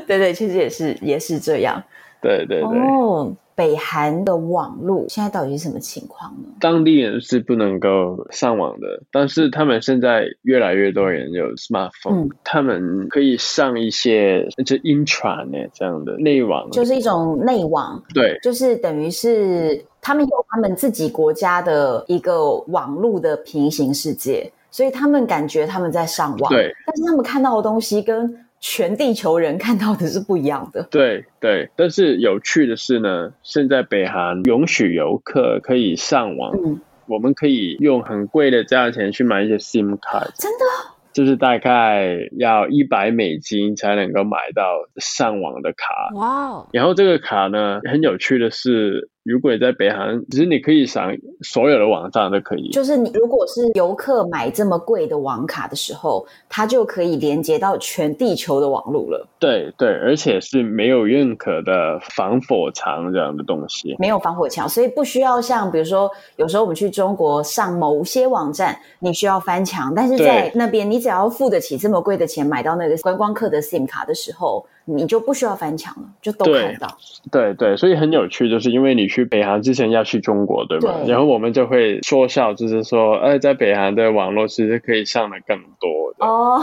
[0.07, 1.83] 对对，其实也是也是这样。
[2.21, 2.79] 对对对。
[2.79, 3.37] 哦。
[3.55, 6.49] 北韩的网络现在到底是什么情况呢？
[6.59, 28.35] 当地人是不能够上网的，但是他们现在越来越多人有 smartphone，、嗯、他们可以上一些就 intranet 这样的内网，就是一种内网，对，就是等于是他们有他们自己国家的一个网络的平行世界，所以他们感觉他们在上网，对，但是他们看到的东西跟
[28.65, 30.85] 全地球人看到的是不一样的。
[30.91, 40.65] 对对，但是有趣的是呢，现在北韩允许游客可以上网，嗯，我们可以用很贵的价钱去买一些 SIM 卡，真的，
[41.13, 46.15] 就是大概要一百美金才能够买到上网的卡。
[46.15, 46.69] 哇哦！
[46.73, 49.11] 然后这个卡呢，很有趣的是。
[49.25, 52.71] 如果你在北韩，其实你可以想所有的网站都可以。
[52.71, 59.27] 就是你如果是游客买这么贵的网卡的时候，它就可以连接到全地球的网络了。
[59.39, 63.95] 对对，而且是没有任何的防火墙这样的东西。
[64.01, 74.67] 没有防火墙，所以不需要像比如说，有时候我们去中国上某些网站，你需要翻墙，但是在那边你只要付得起这么贵的钱买到那个观光客的 SIM 卡的时候。
[74.85, 76.89] 你就不需要翻墙了，就都看到。
[77.31, 80.95] 对对对，所以很有趣，就是因为你去北韩之前要去中国，对吧？
[81.05, 81.11] 对。
[81.11, 86.27] 然后我们就会说笑，就是说，哎，在北韩的网络其实可以上的更多的。
[86.27, 86.61] 哦，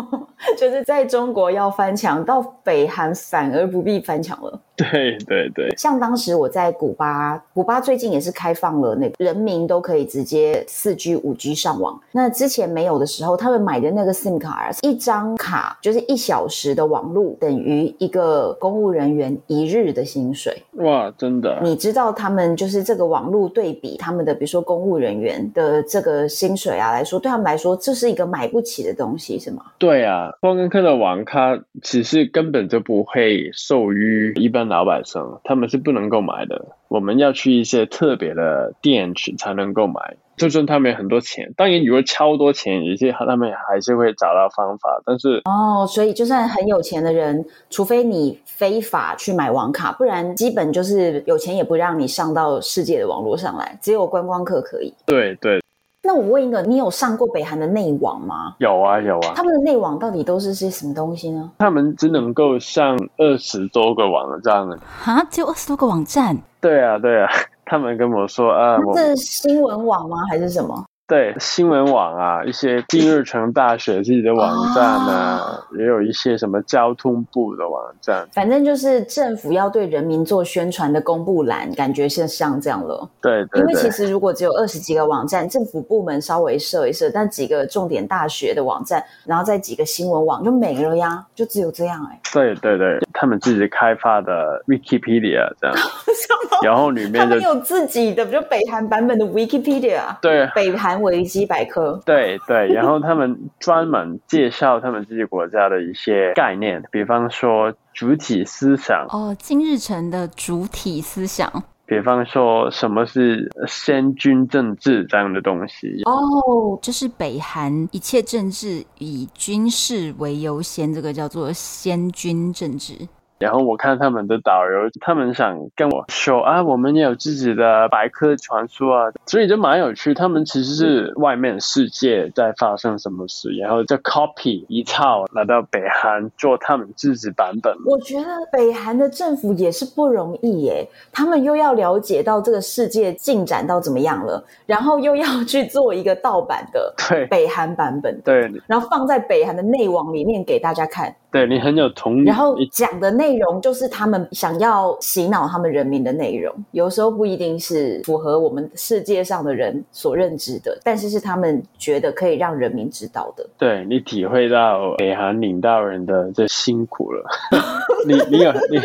[0.58, 4.60] 就是在中国要翻墙，到北韩反而不必翻墙了。
[4.90, 12.00] 对对对，像当时我在古巴，古巴最近也是开放了，那个人民都可以直接四 G、五 G 上网。
[12.10, 20.62] 那之前没有的时候，他们买的那个 SIM 卡，一张卡就是一小时的网络，等于一个公务人员一日的薪水。
[20.76, 21.60] 哇，真的？
[21.62, 29.62] 你知道他们就是这个网络对比他们的，比如说公务人员的这个薪水啊来说，对他们来说这是一个买不起的东西，是吗？
[29.76, 34.62] 对啊，观光客的网咖其实根本就不会受于一般。
[34.72, 40.16] 老百姓他们是不能够买的，我们要去一些特别的店去才能够买。
[40.38, 45.00] 就算他们有很多钱，当然如果超多钱，有些他们还是会找到方法。
[45.04, 54.92] 但是哦，所以就算很有钱的人，除非你非法去买网卡，不然基本就是有钱也不让你上到世界的网络上来，只有观光客可以。
[55.06, 55.61] 对对。
[56.04, 58.54] 那我问一个，你有上过北韩的内网吗？
[58.58, 59.32] 有啊，有啊。
[59.36, 61.50] 他们的内网到底都是些什么东西呢？
[61.58, 64.68] 他们只能够上二十多个网站。
[65.04, 66.36] 啊，只有二十多个网站？
[66.60, 67.28] 对啊，对啊。
[67.64, 70.18] 他们跟我说啊，这是新闻网吗？
[70.28, 70.84] 还是什么？
[71.12, 83.06] 对，新闻网啊，一些金日成大学自己的网站啊，哦、也有一些什么交通部的网站，反正就是政府要对人民做宣传的公布栏，感觉是像这样了。
[83.20, 92.20] 对，对，对，因为其实如果只有二十几个网站，政府部门稍微设一设，但几个重点大学的网站，然后再几个新闻网就没了呀，就只有这样哎、欸。
[92.32, 95.76] 对对对，他们自己开发的 Wikipedia 这样，
[96.64, 100.00] 然后里面他们有自己的，就北韩版本的 Wikipedia。
[100.22, 102.00] 对，北韩维基百科。
[102.06, 109.06] 对对，然后他们专门介绍他们自己国家的一些概念，比方说主体思想。
[109.10, 111.62] 哦，金日成的主体思想。
[111.84, 116.02] 比方说什么是先军政治这样的东西。
[116.04, 122.94] 哦，就是北韩一切政治以军事为优先，这个叫做先军政治。
[123.42, 130.14] 然后我看他们的导游，他们想跟我说啊，我们也有自己的百科传说啊，所以就蛮有趣。
[130.14, 137.74] 他们其实是外面世界在发生什么事，然后就 copy 一套来到北韩做他们自己版本。
[137.86, 151.12] 我觉得北韩的政府也是不容易耶，他们又要了解到这个世界进展到怎么样了，然后又要去做一个盗版的 对北韩版本，对，然后放在北韩的内网里面给大家看。
[151.32, 163.48] 对，你很有同理，然后讲的内内容就是他们想要洗脑他们人民的内容，有时候不一定是符合我们世界上的人所认知的，但是是他们觉得可以让人民知道的。
[163.56, 167.24] 对，你体会到北韩领导人的这辛苦了，
[168.06, 168.78] 你你有你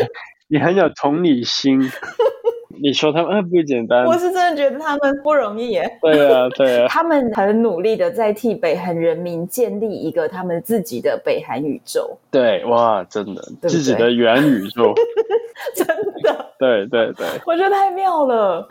[0.48, 1.78] 你很有同理心。
[2.82, 5.98] 你说他们很不简单，我是真的觉得他们不容易耶。
[6.00, 12.16] 对啊，对啊， 他们很努力的在替北韩人民建立一个他们自己的北韩宇宙。
[12.30, 14.94] 对，哇，真的，对对自己的元宇宙，
[15.74, 15.86] 真
[16.22, 18.66] 的，对对对，我觉得太妙了。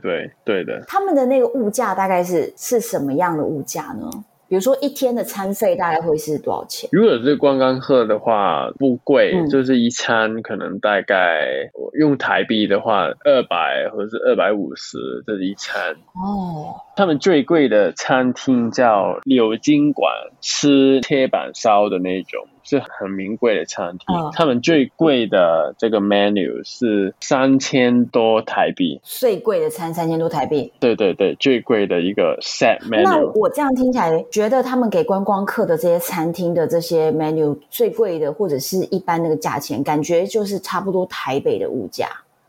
[0.00, 4.08] 对对的，他们的那个物价大概是是什么样的物价呢？
[4.48, 6.88] 比如说一天的餐费大概会是多少钱？
[6.90, 14.96] 如果是观光客的话，不贵，嗯、就是一餐可能大概用台币的话，二百或者是二百五十，
[15.26, 15.94] 这是一餐。
[16.14, 22.44] 哦，他们最贵的餐厅叫柳金馆，吃铁板烧的那种。
[22.64, 30.70] 是很名贵的餐厅，哦、他们最贵的这个 menu 是三千多台币，最贵的餐三千多台币。
[30.78, 33.04] 对对对，最贵的一个 set menu。
[33.04, 42.06] 那我这样听起来，觉得他们给观光客的这些餐厅的这些 menu 最贵的，或者是一般那个价钱，感觉就是差不多台北的物价。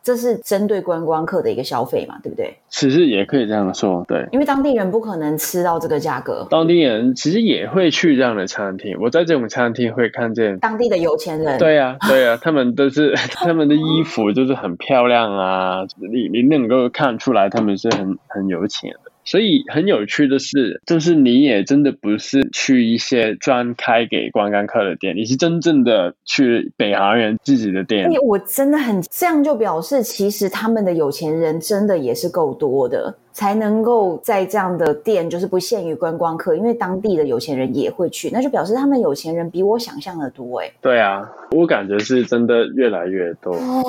[0.10, 2.52] 这是针对观光客的一个消费嘛，对不对？
[2.68, 6.48] 其实也可以这样说，对，因为当地人不可能吃到这个价格。
[6.50, 11.60] 当地人其实也会去这样的餐厅，我在这种餐厅会看见当地的有钱人。
[11.60, 19.12] 对呀、啊，对呀、啊， 他们都是他们的衣服就是很漂亮啊，你你能够看出来他们是很很有钱的。
[19.26, 28.10] 所以很有趣的是，就是你也真的不是去一些专开给观光客的店，你是真正的去北航人自己的店。
[28.24, 33.16] 我真的很这样就表示，其实他们的有钱人真的也是够多的。
[33.40, 40.70] 才能够在这样的店，就是不限于观光客，因为当地的有钱人也会去，那就表示他们有钱人比我想象的多哎。
[40.82, 43.82] 对啊，我感觉是真的越来越多哦。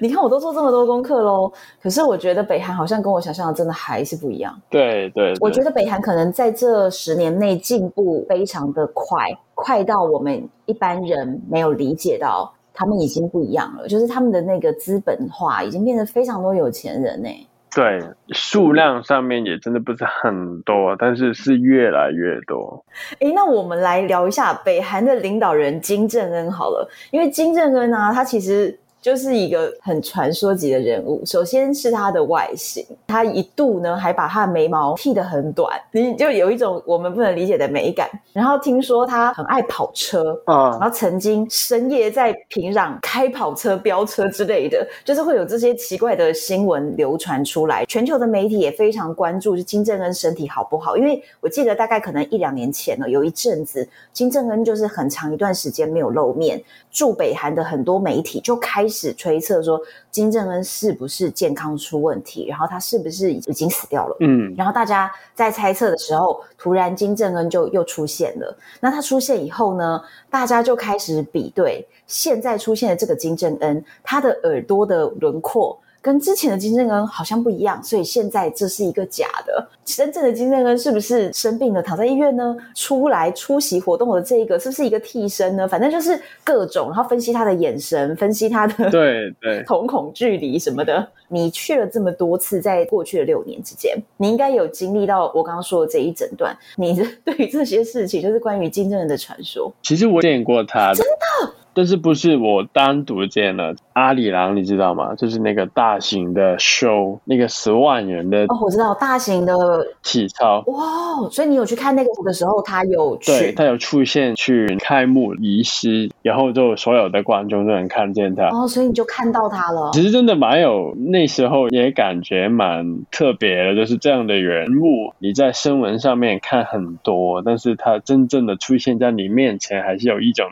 [0.00, 4.60] 你看，我都做这么多功课喽，可是我觉得北韩好像跟我想象的真的还是不一样。
[4.68, 17.38] 对对，对，我觉得北韩可能在这十年内进步非常的快，快到我们一般人没有理解到，他们已经不一样了，就是他们的那个资本化已经变得非常多有钱人哎。
[17.74, 22.84] 对，数量上面也真的不是很多，但是是越来越多。
[23.20, 28.78] 诶，那我们来聊一下北韩的领导人金正恩好了，因为金正恩呢、啊，他其实。
[29.00, 31.24] 就是一个很传说级的人物。
[31.24, 38.08] 首先是他的外形，他一度呢还把他的眉毛剃得很短，你就有一种我们不能理解的美感。
[38.32, 47.84] 然后听说他很爱跑车啊，然后曾经深夜在平壤开跑车、飙车之类的，就是会有这些奇怪的新闻流传出来。
[47.86, 50.96] 全球的媒体也非常关注，就金正恩身体好不好？
[50.96, 58.87] 因为我记得大概可能一两年前呢，有一阵子金正恩就是很长一段时间没有露面，驻北韩的很多媒体就开。
[58.88, 59.78] 开始推测说
[60.10, 64.16] 金正恩是不是健康出问题，然后他是不是已经死掉了？
[64.20, 68.56] 嗯，然后大家在猜测的时候，突然金正恩就又出现了。
[68.80, 79.68] 那他出现以后呢，大家就开始比对现在出现的这个金正恩，他的耳朵的轮廓跟之前的金正恩好像不一样，所以现在这是一个假的。
[79.84, 82.56] 真正的金正恩是不是生病了躺在医院呢？
[82.74, 85.66] 出来出席活动的这一个是不是一个替身呢？
[85.66, 91.06] 反正就是各种，然后分析他的眼神，分析他的对对 瞳孔距离什么的。
[91.30, 96.56] 你去了这么多次，在过去的六年之间，你应该有经历到我刚刚说的这一整段。
[96.76, 96.94] 你
[97.24, 99.72] 对于这些事情，就是关于金正恩的传说。
[99.82, 101.54] 其实我见过他的，真的。
[101.74, 105.14] 但是不是我单独见了阿里郎，你知道吗？
[105.14, 109.54] 就是那个大型的 show，那个十万人的哦，我知道大型的
[110.02, 119.90] 体操哇，所以你有去看那个的时候，他有去，对，他有出现去开幕仪式，然后就所有的观众都能看见他哦，所以你就看到他了。
[119.92, 130.48] 其实真的蛮有，那时候也感觉蛮特别的，就是这样的人物，你在新闻上面看很多，但是他真正的出现在你面前，还是有一种。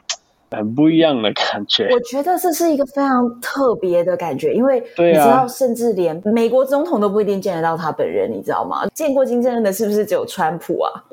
[0.51, 8.87] 很不一样的感觉，我觉得这是一个非常特别的感觉，因为你知道，甚至连美国总统都不一定见得到他本人，你知道吗？
[8.95, 11.05] 见过金正恩的，是不是只有川普啊？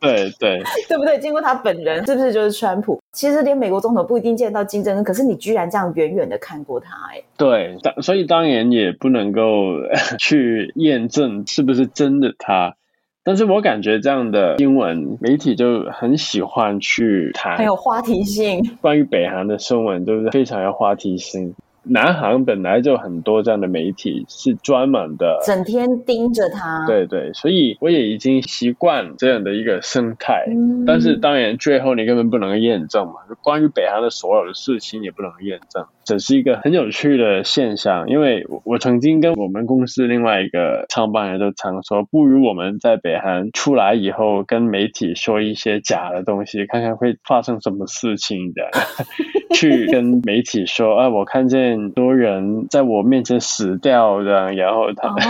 [0.00, 1.18] 对 对， 对不对？
[1.18, 3.00] 见过他本人，是不是就是川普？
[3.12, 9.42] 其实连美国总统不一定见得到金正恩，可是你居然这样远远的看过他，哎，对，所以当然也不能够
[10.18, 12.74] 去验证是不是真的他。
[13.28, 18.58] 但是我感觉这样的新闻媒体就很喜欢去谈，很有话题性。
[18.80, 21.54] 关于北韩的新闻就是非常有话题性。
[21.82, 26.86] 南韩本来就很多这样的媒体是专门的，整天盯着他。
[26.86, 30.46] 对对，所以我也已经习惯这样的一个生态。
[30.48, 30.86] 嗯。
[30.86, 33.14] 但是当然，最后你根本不能验证嘛。
[33.42, 38.08] 关于北韩的所有的事情也不能验证，这是一个很有趣的现象。
[38.08, 48.62] 因为我曾经跟我们公司另外一个创办人都常说，不如我们在北韩出来以后，跟媒体说一些假的东西，看看会发生什么事情的。
[49.54, 55.20] 去跟媒体说啊，我看见多人在我面前死掉的，然后他们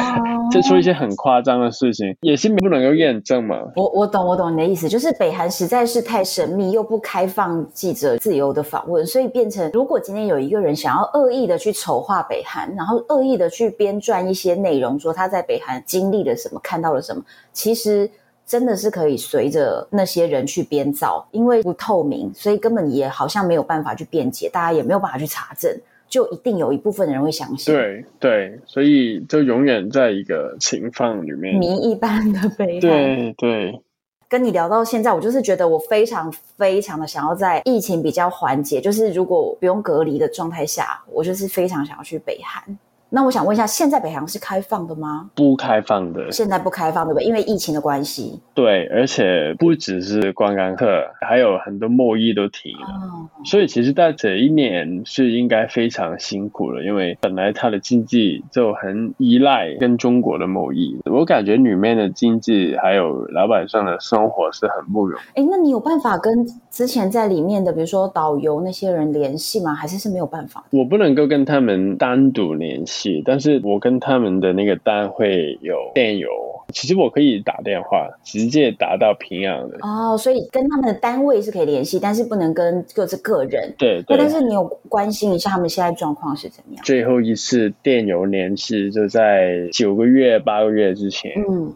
[0.50, 3.56] 就说一些很夸张的事情，也是不能够验证嘛。
[3.74, 18.10] 我我懂我懂你的意思，就是北韩实在是太神秘，又不开放记者自由的访问，所以变成如果今天有一个人想要恶意的去丑化北韩，然后恶意的去编撰一些内容，说他在北韩经历了什么，看到了什么，其实。
[18.50, 25.70] 真的是可以随着那些人去编造，因为不透明，所以根本也好像没有办法去辩解，大家也没有办法去查证，
[26.08, 27.74] 就一定有一部分的人会相信。
[27.74, 32.80] 对对，所以就永远在一个情况里面，谜一般的悲哀。
[32.80, 33.82] 对对，
[34.28, 42.78] 跟你聊到现在，我就是觉得我非常非常的想要在疫情比较缓解，就是如果不用隔离的状态下，我就是非常想要去北韩。
[43.10, 45.30] 那我想问一下，现在北航是开放的吗？
[45.34, 47.24] 不开放的，现在不开放，对不对？
[47.24, 48.38] 因为疫情的关系。
[48.52, 52.86] 对，而且不只是观光客，还有很多贸易都停了。
[52.86, 53.28] 哦。
[53.44, 61.00] 所以其实在这一年是应该非常辛苦了，因为本来它的经济就很依赖跟中国的贸易。
[61.06, 65.40] 我感觉里面的经济还有老板上的生活是很不容易。
[65.40, 69.74] 哎，那你有办法跟之前在里面的，比如说导游那些人联系吗？
[69.74, 70.62] 还是是没有办法？
[70.70, 72.97] 我不能够跟他们单独联系。
[73.24, 76.28] 但是我跟他们的那个单会有电邮，
[76.72, 83.72] 其实我可以打电话直接打到平阳的哦，所以跟他们的单位是可以联系，但是不能跟各自个人。
[83.78, 84.16] 对对。
[84.16, 86.84] 但是你有关心一下他们现在状况是怎么样？
[86.84, 91.32] 最后一次电邮联系就在九个月、八个月之前。
[91.48, 91.72] 嗯，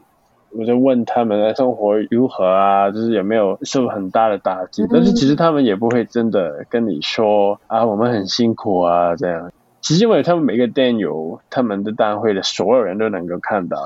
[0.58, 4.82] 我就问他们的生活如何啊，就是有没有受很大的打击？
[4.82, 4.88] 嗯。
[4.92, 9.50] 但是其实他们也不会真的跟你说啊，我们很辛苦啊这样。
[9.82, 13.76] 其实因为他们每个电邮，他们的单位的所有人都能够看到，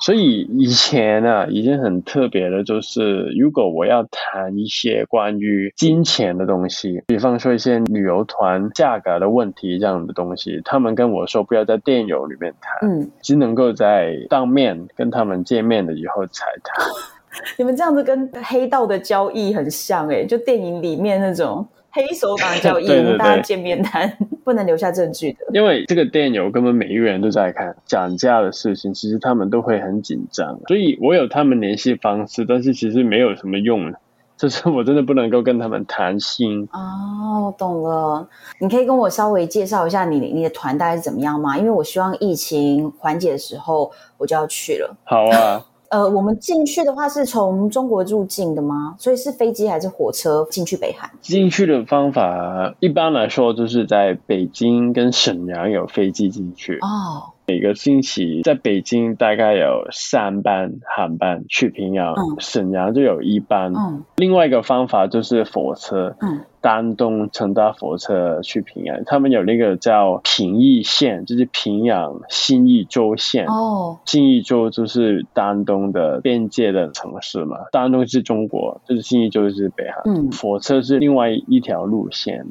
[0.00, 16.84] 所以以前啊已经很特别的，就是如果我要谈一些关于金钱的东西，比方说一些旅游团价格的问题这样的东西，他们跟我说不要在电邮里面谈，嗯，只能够在当面跟他们见面了以后才谈。
[17.56, 21.66] 你们这样子跟黑道的交易很像诶，就电影里面那种。
[21.96, 22.86] 黑手党交易，
[23.16, 24.06] 大家见面谈，
[24.44, 25.38] 不能留下证据的。
[25.54, 30.60] 因为这个电邮根本每一个人都在看，讲价的事情，其实他们都会很紧张。
[30.68, 33.94] 所以我有他们联系方式，但是其实没有什么用，
[34.36, 36.68] 就是我真的不能够跟他们谈心。
[36.70, 38.28] 哦，我懂了。
[38.60, 41.56] 你可以跟我稍微介绍一下你你的团大概是怎么样吗？
[41.56, 44.94] 因为我希望疫情缓解的时候，我就要去了。
[45.04, 45.64] 好啊。
[45.90, 48.96] 呃，我们进去的话是从中国入境的吗？
[48.98, 51.08] 所以是飞机还是火车进去北韩？
[51.20, 56.78] 进去的方法一般来说就是在北京跟沈阳有飞机进去。
[56.80, 63.72] 哦，每个星期在北京大概有三班航班去平阳，嗯、沈阳就有一班。
[63.74, 66.16] 嗯、另外一个方法就是火车。
[66.20, 73.46] 嗯丹东乘搭火车去平阳，他们有那个叫平邑线，就是平阳新义州线。
[73.46, 80.12] 哦，新义州就是丹东的边界的城市嘛，丹东是中国，就是新义州就是北韩。
[80.12, 82.44] 嗯，火车是另外一条路线。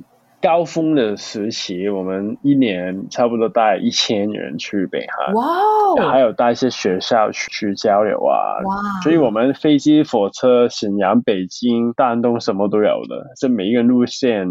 [0.45, 5.33] 高峰的时期，我们一年差不多带一千人去北韩，
[6.07, 14.47] 还有带一些学校去去交流啊，哇，所以我们飞机、火车、沈阳、北京、丹东什么都有的，这每一个路线。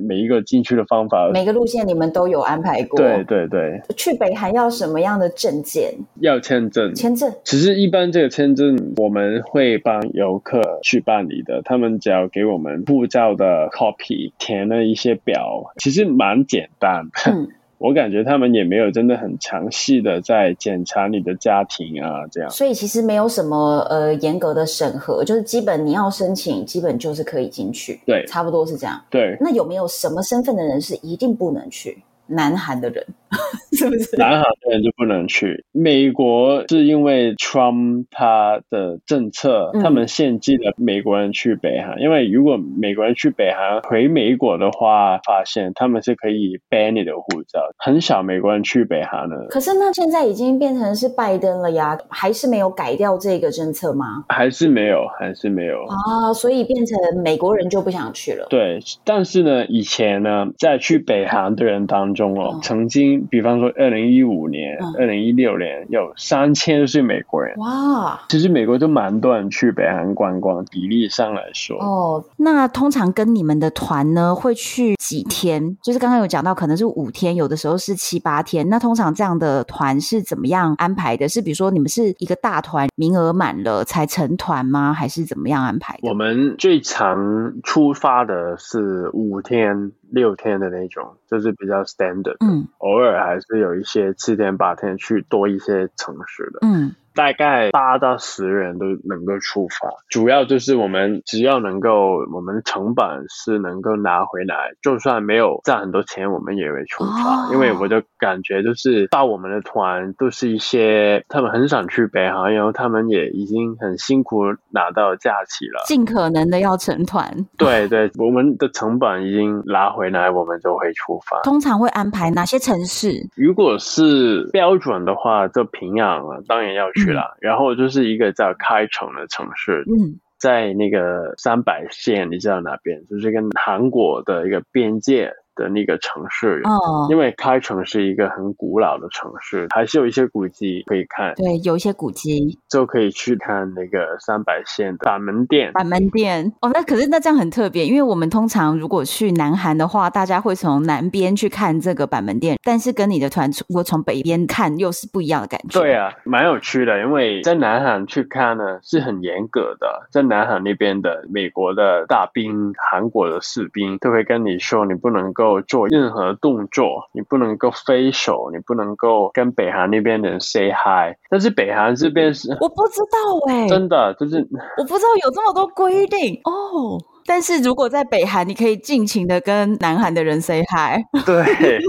[0.00, 2.98] 每一个进去的方法，每个路线你们都有安排过。
[2.98, 5.92] 对对对，去北韩要什么样的证件？
[6.20, 6.94] 要签证。
[6.94, 7.32] 签证。
[7.44, 17.08] 其实一般这个签证我们会帮游客去办理的，他们只要给我们护照的 copy，填了一些表，其实蛮简单。
[17.26, 17.48] 嗯。
[17.78, 22.50] 我感觉他们也没有真的很详细的在检查你的家庭啊，这样。
[22.50, 28.00] 所以其实没有什么呃严格的审核，就是基本你要申请，基本就是可以进去。
[28.06, 29.00] 对，差不多是这样。
[29.10, 29.36] 对。
[29.40, 32.02] 那有没有什么身份的人是一定不能去？
[32.26, 33.06] 南韩的人
[33.76, 34.16] 是不是？
[34.16, 35.64] 南韩的人就不能去。
[35.72, 41.98] 美国是因为 Trump 他的政策，他们限制了美国人去北韩。
[41.98, 49.46] 嗯、因为如果美国人去北韩回美国的话，发现他们是可以 ban 你的护照，很少美国人去北韩的。
[49.50, 54.24] 可是那现在已经变成是拜登了呀，还是没有改掉这个政策吗？
[54.28, 58.46] 还是没有，还是没有啊，所以变成美国人就不想去了。
[58.48, 62.14] 对，但是呢，以前呢，在去北韩的人当中。
[62.14, 67.56] 中哦，曾经，比方说，二零一五年、二零一六年，有三千是美国人。
[67.58, 71.76] 哇，其实美国都蛮多人去北韩观光，比例上来说。
[71.78, 75.76] 哦，那通常跟你们的团呢，会去几天？
[75.82, 78.68] 就是刚刚有讲到，可能是五天，有的时候是七八天。
[78.68, 81.28] 那通常这样的团是怎么样安排的？
[81.28, 84.92] 是比如说你们是一个大团，名额满了才成团吗？
[84.92, 86.08] 还是怎么样安排的？
[86.08, 89.92] 我们最常出发的是五天。
[90.14, 92.36] 六天的那种，就是比较 standard。
[92.40, 96.60] 嗯，偶尔还是有一些七天八天去多一些城市的。
[96.62, 96.94] 嗯。
[97.14, 107.46] 大概八到十人都能够出发，主要就是我们只要能够，我们的成本是能够拿回来，就算没有赚很多钱，我们也会出发。
[107.46, 117.24] 哦、因为我的感觉就是到我们的团都是一些他们很想去北航，然后他们也已经很辛苦拿到假期了，尽可能的要成团。
[117.56, 121.40] 对对，我们的成本已经拿回来，我们就会出发。
[121.42, 123.12] 通常会安排哪些城市？
[123.36, 127.03] 如果是标准的话，就平壤了，当然要去。
[127.04, 133.06] 去了，然后就是一个叫开城的城市，嗯，在那个三百线，你知道哪边？
[133.08, 135.32] 就是跟韩国的一个边界。
[135.54, 141.34] 的那个城市哦，因为开城是一个很古老的城市，还是有一些古迹可以看。
[141.36, 145.72] 对，有一些古迹就可以去看那个三百线的板门店。
[145.72, 155.80] 板门店哦，那可是那这样很特别，因为我们通常如果去南韩的话，大家会从南边去看这个板门店，但是跟你的团如果从北边看又是不一样的感觉。
[155.80, 165.43] 对啊，蛮有趣的，因为在南韩去看呢是很严格的，在南韩那边的美国的大兵、韩国的士兵都会跟你说，你不能够。
[165.62, 171.16] 做任何动作，你不能够挥手，你不能够跟北韩那边的人 say hi。
[171.28, 173.16] 但是北韩这边是我不知道
[173.48, 174.36] 哎、欸， 真的就是
[174.78, 176.98] 我不知道有这么多规定哦。
[177.26, 181.00] 但是如果在北韩，你可以尽情的跟南韩的人 say hi。
[181.24, 181.80] 对。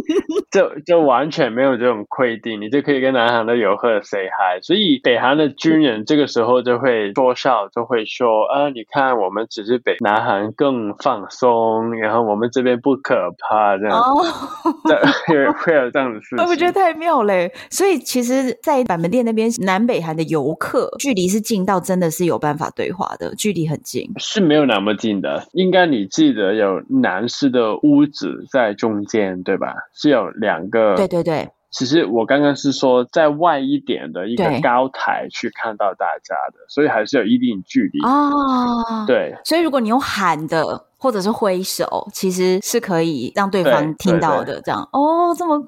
[0.51, 4.63] 就就完全没有这种规定，你就可以跟南韩的游客 say hi。
[4.63, 14.95] 所以北韩的军人这个时候就会说笑，就会说啊，你看我们只是北南韩更放松，然后我们这边不可怕这样子，
[15.27, 15.55] 会、oh.
[15.57, 16.45] 会有这样的事情。
[16.45, 17.51] 我觉得太妙嘞！
[17.69, 24.09] 所以其实，在板门店那边，南北韩的游客距离是近到真的是有办法对话的，距离很近。
[24.19, 29.73] 是没有那么近的，应该你记得有男士的屋子在中间，对吧？
[29.93, 30.29] 是有。
[30.35, 39.05] 两个对对对，其实我刚刚是说在外一点的一个高台去看到大家的，所以还是有一定距离哦。
[39.07, 44.61] 对，所以如果你用喊的或者是挥手，其实是可以让对方听到的。
[44.61, 45.63] 这样哦，这么。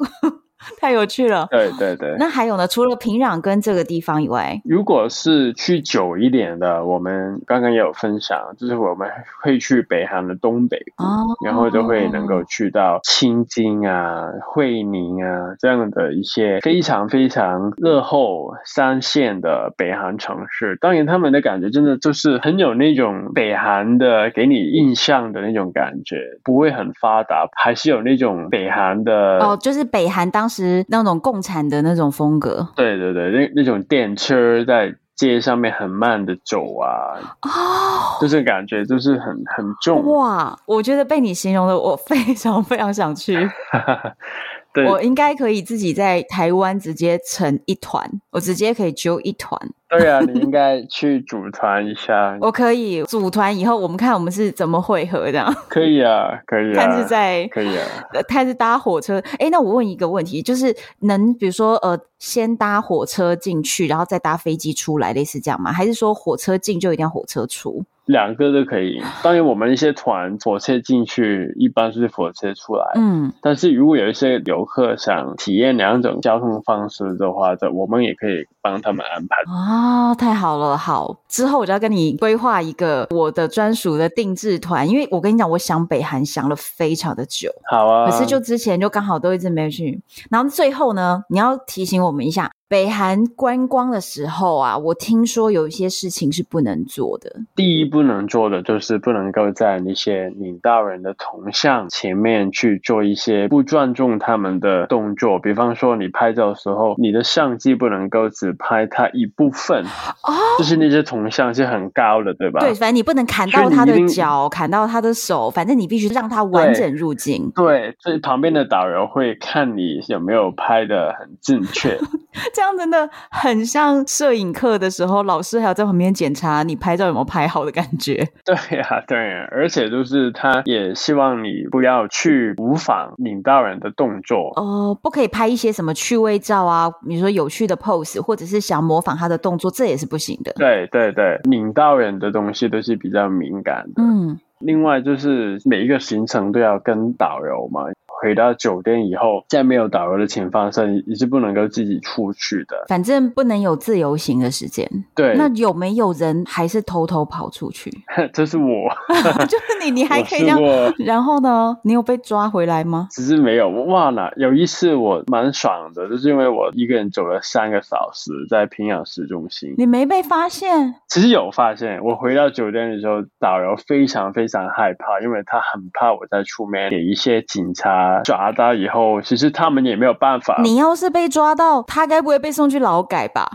[0.80, 2.16] 太有趣了，对对对。
[2.18, 2.68] 那还有呢？
[2.68, 9.08] 除了平壤跟这个地方以外，如果是去久一点的，我们刚刚也有分享，就是我们
[9.44, 20.76] 会去北韩的东北部，哦、然后就会能够去到青津啊、惠宁啊这样的一些非常非常落后三线的北韩城市。
[20.82, 30.47] 当然，他们的感觉真的就是很有那种北韩的给你印象的那种感觉，不会很发达，还是有那种北韩的哦，就是北韩当。
[30.48, 32.66] 当时那种共产的那种风格。
[32.74, 40.06] 对对对，那那种电车在街上面很慢的走啊，哦，就是感觉就是很很重。
[40.06, 43.36] 哇，我觉得被你形容的，我非常非常想去。
[44.78, 49.60] 对我应该可以自己在台湾直接成一团，我直接可以揪一团。
[49.90, 52.38] 对啊，你应该去组团一下。
[52.42, 55.52] 我可以组团以后，我们看我们是怎么汇合这样。
[55.70, 56.76] 可以啊，可以啊。
[56.76, 57.86] 看是在可以啊，
[58.28, 59.24] 看是搭火车。
[59.40, 65.72] 哎，那我问一个问题，就是能比如说呃，先搭火车进去，然后再搭飞机出来，类似这样吗？
[65.72, 67.86] 还是说火车进就一定要火车出？
[68.08, 72.86] 两个都可以，当然我们一些团火车进去，一般是火车出来。
[72.96, 79.36] 嗯，但是如果有一些游客想体验两种交通方式的话，这我们也可以帮他们安排。
[79.46, 87.52] 哦，太好了，好，之后我就要跟你规划一个我的专属的定制团，因为我跟你讲，我想北韩想了非常的久。
[87.70, 90.00] 好啊，可是就之前就刚好都一直没有去，
[90.30, 92.52] 然后最后呢，你要提醒我们一下。
[92.70, 97.34] 北韩观光的时候啊，我听说有一些事情是不能做的。
[97.56, 105.40] 第一不能做的就是不能够在那些领导人的铜像前面去做一些不尊重他们的动作。
[105.40, 109.86] 比方说，你拍照的时候，你的相机不能够只拍他一部分。
[110.24, 112.60] 哦，就是那些铜像是很高的，对吧？
[112.60, 117.52] 对，反正你不能砍到他的脚，砍到他的手，反正你必须让他完整入境。
[117.56, 121.98] 对，所以旁边的导游会看你有没有拍的很正确。
[122.54, 128.16] 这样真的很像摄影课的时候，老师还要在旁边检查你拍照有没有拍好的感觉。
[128.46, 140.54] 对呀、啊，对呀、啊，而且就是他也希望你不要去模仿领导人的动作哦、呃，不可以拍一些什么趣味照啊，比如说有趣的 pose，或者是想模仿他的动作，这也是不行的。
[140.58, 144.02] 对对对对，领到人的东西都是比较敏感的。
[144.02, 147.86] 嗯，另外就是每一个行程都要跟导游嘛。
[148.22, 152.86] 回到酒店以后，在没有导游的情况下，你是不能够自己出去的。
[152.88, 154.88] 反正不能有自由行的时间。
[155.16, 157.92] 对，那有没有人还是偷偷跑出去？
[158.34, 158.90] 这是我，
[159.48, 160.60] 就是你，你还可以这样。
[160.98, 161.78] 然后呢？
[161.84, 163.08] 你有被抓回来吗？
[163.12, 164.32] 只是没有，我忘了。
[164.38, 169.76] 有一次我蛮爽的，就是因为我一个人走了三个小时，在平壤市中心。
[169.78, 170.96] 你没被发现？
[171.08, 172.04] 其实有发现。
[172.04, 178.07] 我回到酒店的时候，导游非常非常害怕，因为他很怕我在出面给一些警察。
[178.24, 180.60] 抓到以后，其实他们也没有办法。
[180.64, 183.50] 你要是被抓到，他该不会被送去劳改吧？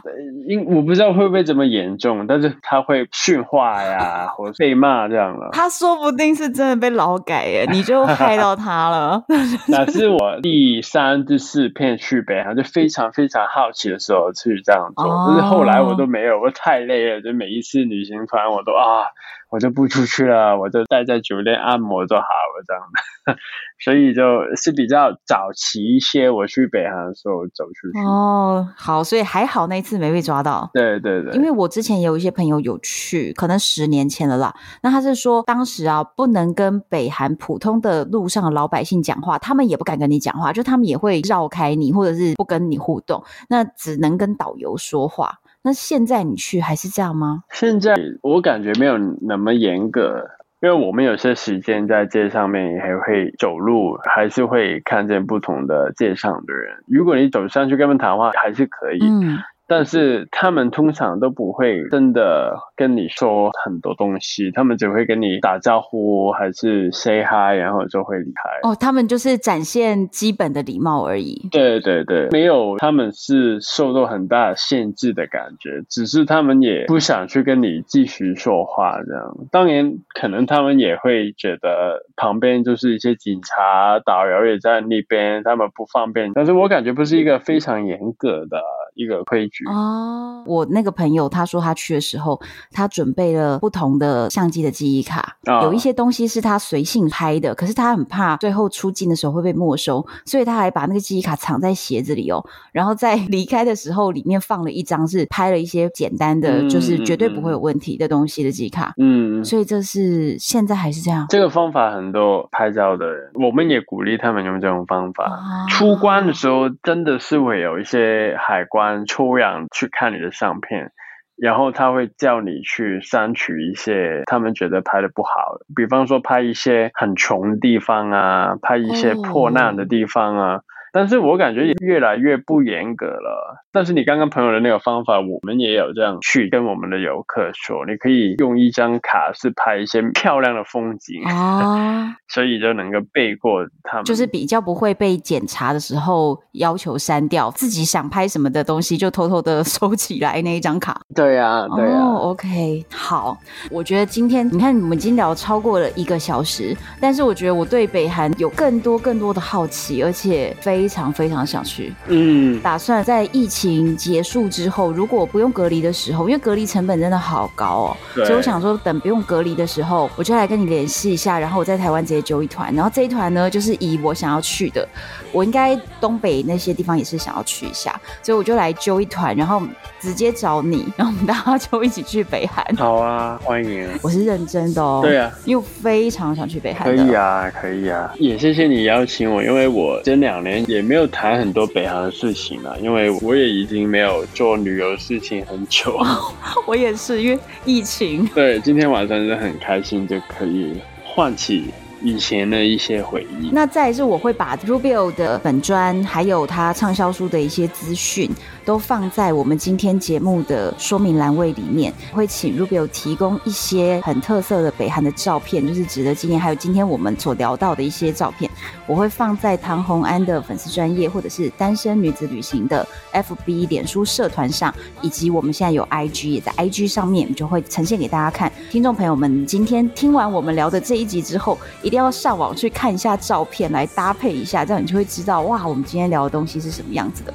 [0.49, 5.51] 因我不知道会不会这么严重，但是他会训话呀， 或者被骂这样了。
[5.53, 9.23] 他说不定是真的被劳改耶，你就害到他了。
[9.69, 15.05] 那是我第三、第四片去北韩，就非常非常好奇的时候去这样做。
[15.05, 19.07] 哦、但是后来我都没有，我太累了，就每一次旅行团我都啊。
[19.53, 22.83] 我就不出去了，我就待在酒店按摩就好了，这样
[23.27, 23.37] 的，
[23.85, 24.23] 所以就
[24.57, 26.31] 是比较早期一些。
[26.31, 27.99] 我去北韩的时候走出去。
[28.03, 30.71] 哦，好，所以还好那一次没被抓到。
[30.73, 34.55] 对对对，因为我之前有一些朋友有去，可能十年前了啦。
[34.83, 45.41] 那他是说，当时啊，不能跟北韩普通的路上的老百姓讲话，他们也不敢跟你讲话，就他们也会绕开你，或者是不跟你互动，那只能跟导游说话。
[45.65, 47.45] 那现在你去还是这样吗？
[47.51, 50.29] 现在我感觉没有那么严格，
[50.61, 56.83] 因为我们有些时间在街上面还会走路，还是会看见不同的街上的人。
[56.87, 58.99] 如果你走上去跟他们谈话，还是可以。
[59.01, 59.39] 嗯。
[59.75, 68.69] 但是他们通常都不会真的跟你说很多东西，他们只会跟你打招呼，还是 say hi，然后就会离开。
[68.69, 71.49] 哦，他们就是展现基本的礼貌而已。
[71.51, 79.35] 对对对，没有，他们是受到很大限制的感觉，只是他们也不想去跟你继续说话这样。
[79.51, 86.31] 当然，可能他们也会觉得旁边就是一些警察、导游也在那边，他们不方便。
[86.35, 88.61] 但是我感觉不是一个非常严格的
[88.95, 89.65] 一个规矩。
[89.67, 92.41] 哦，我那个朋友他说他去的时候，
[92.71, 102.45] 他准备了不同的相机的记忆卡，哦、有一些东西是他随性拍的，可是他很怕最后出境的时候会被没收，所以他还把那个记忆卡藏在鞋子里哦。
[102.73, 108.95] 然后在 离开的时候，里面放了一张是拍了一些简单的，嗯、就是绝对不会有问题的东西的记忆卡。
[108.99, 111.27] 嗯，所以这是现在还是这样。
[111.29, 115.25] 这个方法很多拍照的人，我们也鼓励他们用这种方法。
[115.25, 119.67] 啊、出关的时候真的是会有一些海关抽样。
[119.73, 120.93] 去看你的相片，
[121.37, 130.61] 然后他会叫你去删除一些他们觉得拍的不好，比方说拍一些很穷的地方啊，拍一些破烂的地方啊，
[130.93, 133.65] 但是我感觉也越来越不严格了。
[133.73, 151.01] 但是你刚刚朋友的那个方法，我们也有这样去跟我们的游客说，你可以用一张卡是拍一些漂亮的风景啊， 所以就能够背过他们，就是比较不会被检查的时候要求删掉，自己想拍什么的东西就偷偷的收起来那一张卡。
[151.15, 151.99] 对呀，对呀。
[151.99, 153.39] 哦，OK，好，
[153.71, 161.95] 我觉得今天你看我们已经聊超过了一个小时，但是我觉得我对北韩有更多更多的好奇，而且非常非常想去。
[162.09, 163.63] 嗯，打算在疫情。
[163.63, 174.89] 情结束之后，如果不用隔离的时候，因为隔离成本真的好高哦，所以我想说，等不用隔离的时候，我就来跟你联系一下，然后我在台湾直接揪一团，然后这一团呢，就是以我想要去的，
[175.31, 179.63] 我应该东北那些地方也是想要去一下，所以我就来揪一团，然后
[180.01, 182.65] 直接找你，然后我们大家就一起去北韩。
[182.77, 183.89] 好啊，欢迎！
[184.03, 185.01] 我是认真的哦。
[185.05, 186.85] 对啊，因为非常想去北韩。
[186.85, 193.53] 可以啊，可以啊，也谢谢你邀请我，因为我这两年也没有谈很多北航的事情了，因为我也。
[193.53, 195.97] 已经没有做旅游事情很久，
[196.67, 198.27] 我也是，因为疫情。
[198.35, 201.67] 对，今天晚上是很开心，就可以唤起
[202.03, 203.51] 以前的一些回忆。
[203.53, 208.29] 那再来是，我会把 Rubio 的本专，还有他畅销书的一些资讯。
[208.65, 216.41] 都放在我们今天节目的说明栏位里面，会请 Rubio 提供一些很特色的北韩的照片，就是值得纪念。
[216.41, 218.51] 还有今天我们所聊到的一些照片，
[218.87, 228.51] 我会放在唐红安的粉丝专业，或者是单身女子旅行的 FB 脸书社团上，以及我们现在有 IG 也在 IG 上面，就会呈现给大家看。
[228.71, 237.35] 听众朋友们，今天听完我们聊的这一集之后，一定要上网去看一下照片，来搭配一下，这样你就会知道哇，我们今天聊的东西是什么样子的。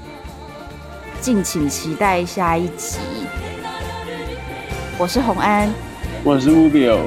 [1.28, 3.00] 敬请期待下一集。
[4.98, 5.70] 我是洪安，
[6.24, 7.00] 我是 Rubio，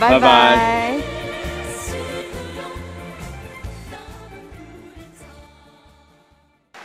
[0.00, 0.96] 拜拜。